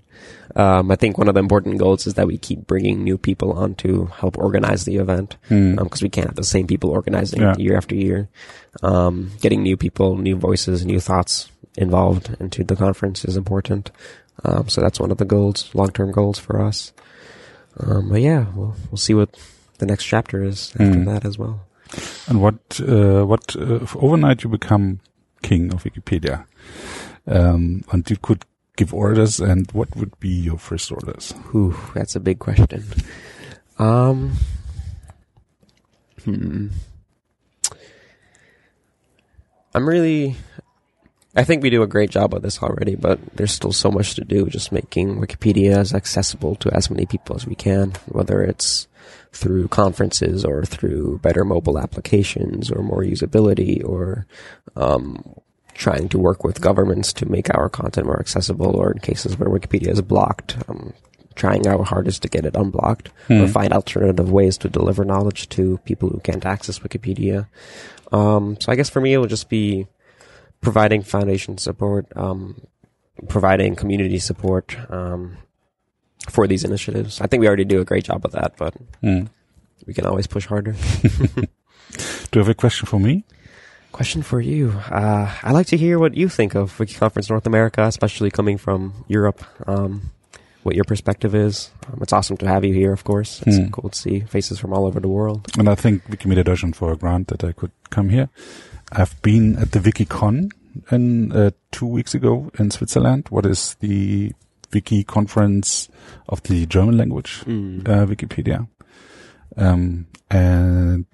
Um, 0.56 0.90
I 0.92 0.96
think 0.96 1.18
one 1.18 1.28
of 1.28 1.34
the 1.36 1.40
important 1.40 1.78
goals 1.78 2.08
is 2.08 2.16
that 2.16 2.28
we 2.28 2.38
keep 2.38 2.68
bringing 2.68 3.04
new 3.04 3.18
people 3.18 3.54
on 3.54 3.76
to 3.76 4.06
help 4.08 4.38
organize 4.38 4.84
the 4.86 4.98
event. 4.98 5.38
Because 5.50 6.02
we 6.02 6.10
can't 6.10 6.28
have 6.28 6.36
the 6.36 6.44
same 6.44 6.68
people 6.68 6.90
organizing 6.90 7.42
Yeah. 7.42 7.56
year 7.58 7.78
after 7.78 7.96
year. 7.96 8.28
Um, 8.84 9.32
getting 9.42 9.62
new 9.64 9.78
people, 9.78 10.18
new 10.18 10.36
voices, 10.36 10.86
new 10.86 11.00
thoughts 11.00 11.50
involved 11.78 12.36
into 12.40 12.64
the 12.64 12.76
conference 12.76 13.24
is 13.24 13.38
important. 13.38 13.92
Um, 14.44 14.68
so 14.68 14.82
that's 14.82 15.00
one 15.00 15.12
of 15.12 15.18
the 15.18 15.26
goals, 15.26 15.70
long-term 15.74 16.12
goals 16.12 16.38
for 16.40 16.60
us. 16.62 16.92
Um, 17.80 18.10
but 18.10 18.22
yeah, 18.22 18.46
we'll 18.56 18.76
we'll 18.92 18.98
see 18.98 19.14
what 19.14 19.30
the 19.78 19.86
next 19.86 20.06
chapter 20.06 20.44
is 20.44 20.72
after 20.80 20.98
Mm. 21.00 21.06
that 21.06 21.24
as 21.26 21.38
well. 21.38 21.62
And 22.28 22.42
what, 22.42 22.82
uh, 22.82 23.24
what, 23.26 23.56
uh, 23.56 23.86
overnight 23.96 24.44
you 24.44 24.50
become 24.50 25.00
king 25.44 25.72
of 25.74 25.84
Wikipedia, 25.84 26.46
um, 27.28 27.84
and 27.92 28.10
you 28.10 28.18
could 28.18 28.46
give 28.76 28.94
orders, 28.94 29.40
and 29.40 29.70
what 29.72 29.96
would 29.96 30.18
be 30.20 30.30
your 30.30 30.58
first 30.58 30.92
orders? 30.92 31.32
Whew, 31.52 31.76
that's 31.94 32.16
a 32.16 32.20
big 32.20 32.40
question. 32.40 32.84
Um, 33.80 34.34
hmm. 36.24 36.68
I'm 39.76 39.88
really. 39.88 40.36
I 41.36 41.44
think 41.44 41.62
we 41.62 41.70
do 41.70 41.84
a 41.84 41.88
great 41.88 42.10
job 42.10 42.34
of 42.34 42.42
this 42.42 42.64
already, 42.64 42.96
but 42.96 43.20
there's 43.36 43.52
still 43.52 43.72
so 43.72 43.92
much 43.92 44.16
to 44.16 44.26
do. 44.26 44.48
Just 44.48 44.72
making 44.72 45.20
Wikipedia 45.20 45.78
as 45.78 45.94
accessible 45.94 46.56
to 46.56 46.74
as 46.74 46.90
many 46.90 47.06
people 47.06 47.36
as 47.36 47.46
we 47.46 47.54
can, 47.54 47.92
whether 48.08 48.42
it's 48.42 48.88
through 49.32 49.68
conferences 49.68 50.44
or 50.44 50.66
through 50.66 51.20
better 51.20 51.46
mobile 51.46 51.78
applications 51.78 52.72
or 52.72 52.82
more 52.82 53.04
usability 53.04 53.88
or 53.88 54.26
um, 54.76 55.24
trying 55.78 56.10
to 56.10 56.18
work 56.18 56.44
with 56.44 56.60
governments 56.60 57.14
to 57.14 57.30
make 57.30 57.54
our 57.56 57.70
content 57.70 58.08
more 58.08 58.20
accessible 58.20 58.76
or 58.76 58.92
in 58.92 59.00
cases 59.00 59.38
where 59.38 59.48
Wikipedia 59.50 59.90
is 59.90 60.02
blocked, 60.02 60.58
um, 60.68 60.92
trying 61.36 61.68
our 61.68 61.84
hardest 61.84 62.24
to 62.24 62.28
get 62.28 62.46
it 62.46 62.56
unblocked 62.56 63.10
or 63.30 63.46
Hmm. 63.46 63.54
find 63.58 63.72
alternative 63.72 64.32
ways 64.32 64.58
to 64.58 64.70
deliver 64.70 65.06
knowledge 65.06 65.48
to 65.50 65.78
people 65.86 66.10
who 66.10 66.20
can't 66.20 66.46
access 66.46 66.80
Wikipedia. 66.80 67.46
Um, 68.12 68.58
so 68.60 68.72
I 68.72 68.76
guess 68.76 68.90
for 68.90 69.00
me, 69.02 69.14
it 69.14 69.20
would 69.20 69.30
just 69.30 69.50
be 69.50 69.86
providing 70.62 71.04
foundation 71.04 71.60
support, 71.60 72.08
um, 72.16 72.60
providing 73.28 73.76
community 73.76 74.18
support 74.18 74.76
um, 74.90 75.38
for 76.30 76.48
these 76.48 76.64
initiatives. 76.64 77.22
I 77.22 77.28
think 77.28 77.42
we 77.42 77.48
already 77.48 77.66
do 77.66 77.80
a 77.82 77.86
great 77.86 78.06
job 78.06 78.26
of 78.26 78.32
that, 78.32 78.56
but 78.58 78.74
Hmm. 79.02 79.26
we 79.86 79.94
can 79.94 80.06
always 80.08 80.26
push 80.26 80.48
harder. 80.48 80.74
Do 82.32 82.34
you 82.34 82.40
have 82.42 82.50
a 82.50 82.54
question 82.56 82.88
for 82.88 83.00
me? 83.00 83.24
Question 83.92 84.22
for 84.22 84.40
you. 84.40 84.72
Uh, 84.92 85.32
I'd 85.44 85.54
like 85.54 85.68
to 85.68 85.78
hear 85.78 85.98
what 85.98 86.14
you 86.16 86.30
think 86.30 86.54
of 86.56 86.78
WikiConference 86.78 87.30
North 87.30 87.48
America, 87.48 87.84
especially 87.84 88.30
coming 88.30 88.58
from 88.58 88.94
Europe. 89.08 89.44
Um, 89.68 90.12
what 90.64 90.76
your 90.76 90.84
perspective 90.84 91.34
is. 91.34 91.72
Um, 91.92 92.00
it's 92.02 92.14
awesome 92.14 92.38
to 92.38 92.48
have 92.48 92.64
you 92.66 92.74
here, 92.74 92.92
of 92.92 93.04
course. 93.06 93.42
It's 93.48 93.58
Hmm. 93.58 93.70
cool 93.70 93.90
to 93.90 93.98
see 93.98 94.20
faces 94.20 94.60
from 94.60 94.74
all 94.74 94.86
over 94.86 95.00
the 95.00 95.08
world. 95.08 95.48
And 95.58 95.70
I 95.70 95.76
thank 95.76 96.04
Wikimedia 96.10 96.44
Deutschland 96.44 96.76
for 96.76 96.92
a 96.92 96.98
grant 96.98 97.30
that 97.30 97.44
I 97.44 97.54
could 97.54 97.72
come 97.90 98.10
here. 98.10 98.30
I've 98.92 99.20
been 99.22 99.56
at 99.58 99.72
the 99.72 99.80
WikiCon 99.80 100.52
in, 100.92 101.32
uh, 101.32 101.52
two 101.72 101.88
weeks 101.88 102.14
ago 102.14 102.52
in 102.60 102.70
Switzerland. 102.72 103.28
What 103.30 103.46
is 103.46 103.76
the 103.80 104.34
Wiki 104.74 105.04
conference 105.06 105.88
of 106.28 106.44
the 106.44 106.66
German 106.66 106.98
language? 106.98 107.44
uh, 107.48 108.06
Wikipedia. 108.06 108.68
Um, 109.56 110.06
and 110.30 111.06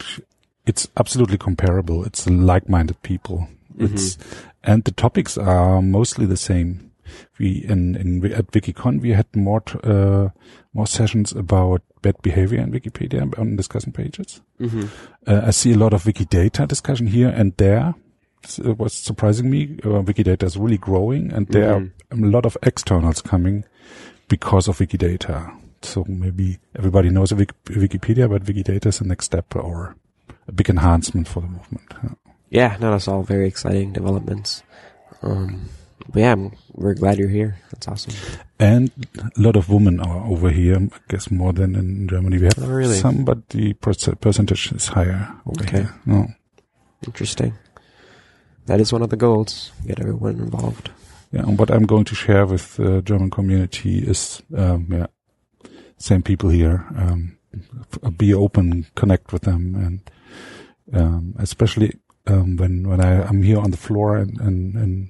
it's 0.66 0.88
absolutely 0.98 1.38
comparable. 1.38 2.04
It's 2.06 2.28
like-minded 2.28 3.02
people. 3.04 3.48
It's, 3.78 4.18
and 4.64 4.84
the 4.84 4.92
topics 4.92 5.38
are 5.38 5.82
mostly 5.82 6.26
the 6.28 6.38
same. 6.38 6.92
We, 7.40 7.66
in, 7.68 7.96
in, 7.96 8.32
at 8.32 8.52
Wikicon, 8.52 9.02
we 9.02 9.10
had 9.12 9.26
more, 9.36 9.62
t- 9.62 9.80
uh, 9.84 10.30
more 10.74 10.88
sessions 10.88 11.32
about 11.32 11.82
bad 12.02 12.22
behavior 12.22 12.60
in 12.62 12.72
Wikipedia 12.72 13.38
on 13.40 13.56
discussion 13.56 13.92
pages. 13.92 14.42
hmm 14.60 14.86
Uh, 15.28 15.42
I 15.46 15.52
see 15.52 15.74
a 15.74 15.78
lot 15.78 15.94
of 15.94 16.04
Wikidata 16.04 16.68
discussion 16.68 17.08
here 17.08 17.30
and 17.30 17.56
there. 17.58 17.96
It 18.58 18.78
was 18.78 18.94
surprising 18.94 19.50
me. 19.50 19.80
Uh, 19.84 20.02
Wikidata 20.04 20.44
is 20.44 20.56
really 20.58 20.78
growing 20.78 21.32
and 21.34 21.48
there 21.48 21.74
Mhm. 21.80 21.92
are 22.12 22.28
a 22.28 22.30
lot 22.30 22.46
of 22.46 22.58
externals 22.64 23.22
coming 23.22 23.64
because 24.28 24.68
of 24.68 24.78
Wikidata. 24.80 25.52
So 25.82 26.06
maybe 26.08 26.60
everybody 26.78 27.10
knows 27.10 27.34
Wik- 27.34 27.54
Wikipedia, 27.66 28.30
but 28.30 28.44
Wikidata 28.46 28.88
is 28.88 29.00
the 29.00 29.06
next 29.06 29.26
step 29.26 29.56
or 29.56 29.96
a 30.48 30.52
big 30.52 30.70
enhancement 30.70 31.28
for 31.28 31.42
the 31.42 31.48
movement. 31.48 31.94
Yeah. 32.04 32.10
Yeah, 32.50 32.78
no, 32.80 32.92
that's 32.92 33.08
all 33.08 33.24
very 33.24 33.48
exciting 33.48 33.94
developments. 33.94 34.62
Um, 35.24 35.70
but 36.12 36.20
yeah, 36.20 36.36
we're 36.74 36.94
glad 36.94 37.18
you're 37.18 37.30
here. 37.30 37.58
That's 37.72 37.88
awesome. 37.88 38.14
And 38.60 38.92
a 39.18 39.42
lot 39.42 39.56
of 39.56 39.70
women 39.70 40.00
are 40.00 40.26
over 40.28 40.50
here, 40.52 40.76
I 40.78 40.90
guess 41.10 41.32
more 41.32 41.52
than 41.54 41.76
in 41.76 42.08
Germany. 42.08 42.38
We 42.38 42.44
have 42.46 42.60
Oh, 42.62 42.68
really? 42.68 42.96
some, 42.96 43.24
but 43.26 43.50
the 43.50 43.74
percentage 43.74 44.72
is 44.72 44.88
higher 44.88 45.34
over 45.48 45.62
Okay. 45.64 45.78
here. 45.80 45.94
No. 46.06 46.28
Interesting. 47.08 47.54
That 48.68 48.80
is 48.80 48.94
one 48.94 49.02
of 49.02 49.10
the 49.10 49.18
goals. 49.18 49.72
Get 49.88 50.00
everyone 50.00 50.40
involved. 50.40 50.92
Yeah, 51.32 51.42
and 51.42 51.58
what 51.58 51.72
I'm 51.72 51.86
going 51.88 52.06
to 52.06 52.16
share 52.16 52.46
with 52.46 52.76
the 52.76 53.02
German 53.02 53.32
community 53.32 54.00
is, 54.00 54.44
um, 54.56 54.88
yeah, 54.92 55.08
same 55.98 56.22
people 56.22 56.50
here. 56.50 56.86
Um, 56.96 57.38
be 58.18 58.34
open, 58.34 58.86
connect 58.96 59.34
with 59.34 59.42
them, 59.44 59.76
and 59.76 60.00
um, 60.92 61.36
especially 61.40 62.00
um, 62.28 62.58
when 62.58 62.88
when 62.88 63.02
I 63.02 63.28
am 63.28 63.44
here 63.44 63.60
on 63.60 63.72
the 63.72 63.78
floor 63.78 64.18
and 64.18 64.40
and 64.42 64.76
and 64.76 65.10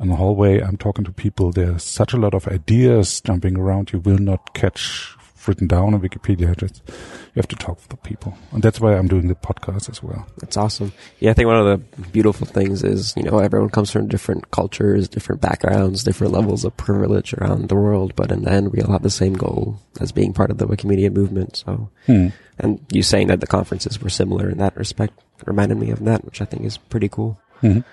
in 0.00 0.08
the 0.08 0.16
hallway, 0.16 0.60
I'm 0.60 0.76
talking 0.76 1.04
to 1.04 1.12
people. 1.12 1.50
There's 1.50 1.82
such 1.82 2.12
a 2.12 2.16
lot 2.16 2.34
of 2.34 2.46
ideas 2.46 3.20
jumping 3.20 3.58
around. 3.58 3.92
You 3.92 3.98
will 3.98 4.18
not 4.18 4.54
catch 4.54 5.16
written 5.48 5.66
down 5.66 5.94
on 5.94 6.00
Wikipedia. 6.00 6.56
Just 6.56 6.82
you 6.86 6.92
have 7.36 7.48
to 7.48 7.56
talk 7.56 7.76
with 7.78 7.88
the 7.88 7.96
people, 7.96 8.36
and 8.52 8.62
that's 8.62 8.80
why 8.80 8.94
I'm 8.94 9.08
doing 9.08 9.28
the 9.28 9.34
podcast 9.34 9.88
as 9.90 10.02
well. 10.02 10.26
That's 10.38 10.56
awesome. 10.56 10.92
Yeah, 11.18 11.30
I 11.30 11.34
think 11.34 11.46
one 11.48 11.56
of 11.66 11.66
the 11.96 12.02
beautiful 12.08 12.46
things 12.46 12.84
is, 12.84 13.14
you 13.16 13.22
know, 13.24 13.38
everyone 13.38 13.70
comes 13.70 13.90
from 13.90 14.06
different 14.08 14.50
cultures, 14.50 15.08
different 15.08 15.40
backgrounds, 15.40 16.04
different 16.04 16.32
levels 16.32 16.64
of 16.64 16.76
privilege 16.76 17.32
around 17.34 17.68
the 17.68 17.74
world, 17.76 18.14
but 18.14 18.30
in 18.30 18.42
the 18.42 18.50
end, 18.52 18.72
we 18.72 18.82
all 18.82 18.92
have 18.92 19.02
the 19.02 19.10
same 19.10 19.32
goal 19.34 19.78
as 20.00 20.12
being 20.12 20.32
part 20.32 20.50
of 20.50 20.58
the 20.58 20.66
Wikimedia 20.66 21.12
movement. 21.12 21.56
So, 21.56 21.88
Hmm. 22.06 22.28
and 22.58 22.80
you 22.92 23.02
saying 23.02 23.28
that 23.28 23.40
the 23.40 23.46
conferences 23.46 24.00
were 24.00 24.10
similar 24.10 24.48
in 24.50 24.58
that 24.58 24.76
respect 24.76 25.14
reminded 25.46 25.78
me 25.78 25.90
of 25.90 26.04
that, 26.04 26.24
which 26.24 26.40
I 26.42 26.44
think 26.44 26.64
is 26.64 26.76
pretty 26.76 27.08
cool. 27.08 27.38
Mhm. 27.62 27.84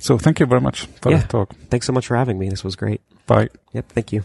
So 0.00 0.18
thank 0.18 0.38
you 0.40 0.46
very 0.46 0.60
much 0.60 0.86
for 1.00 1.10
Yeah. 1.10 1.18
the 1.22 1.28
talk. 1.28 1.54
Thanks 1.70 1.86
so 1.86 1.92
much 1.92 2.06
for 2.06 2.16
having 2.16 2.38
me. 2.38 2.48
This 2.48 2.62
was 2.64 2.76
great. 2.76 3.00
Bye. 3.26 3.48
Yep, 3.72 3.88
thank 3.92 4.12
you. 4.12 4.24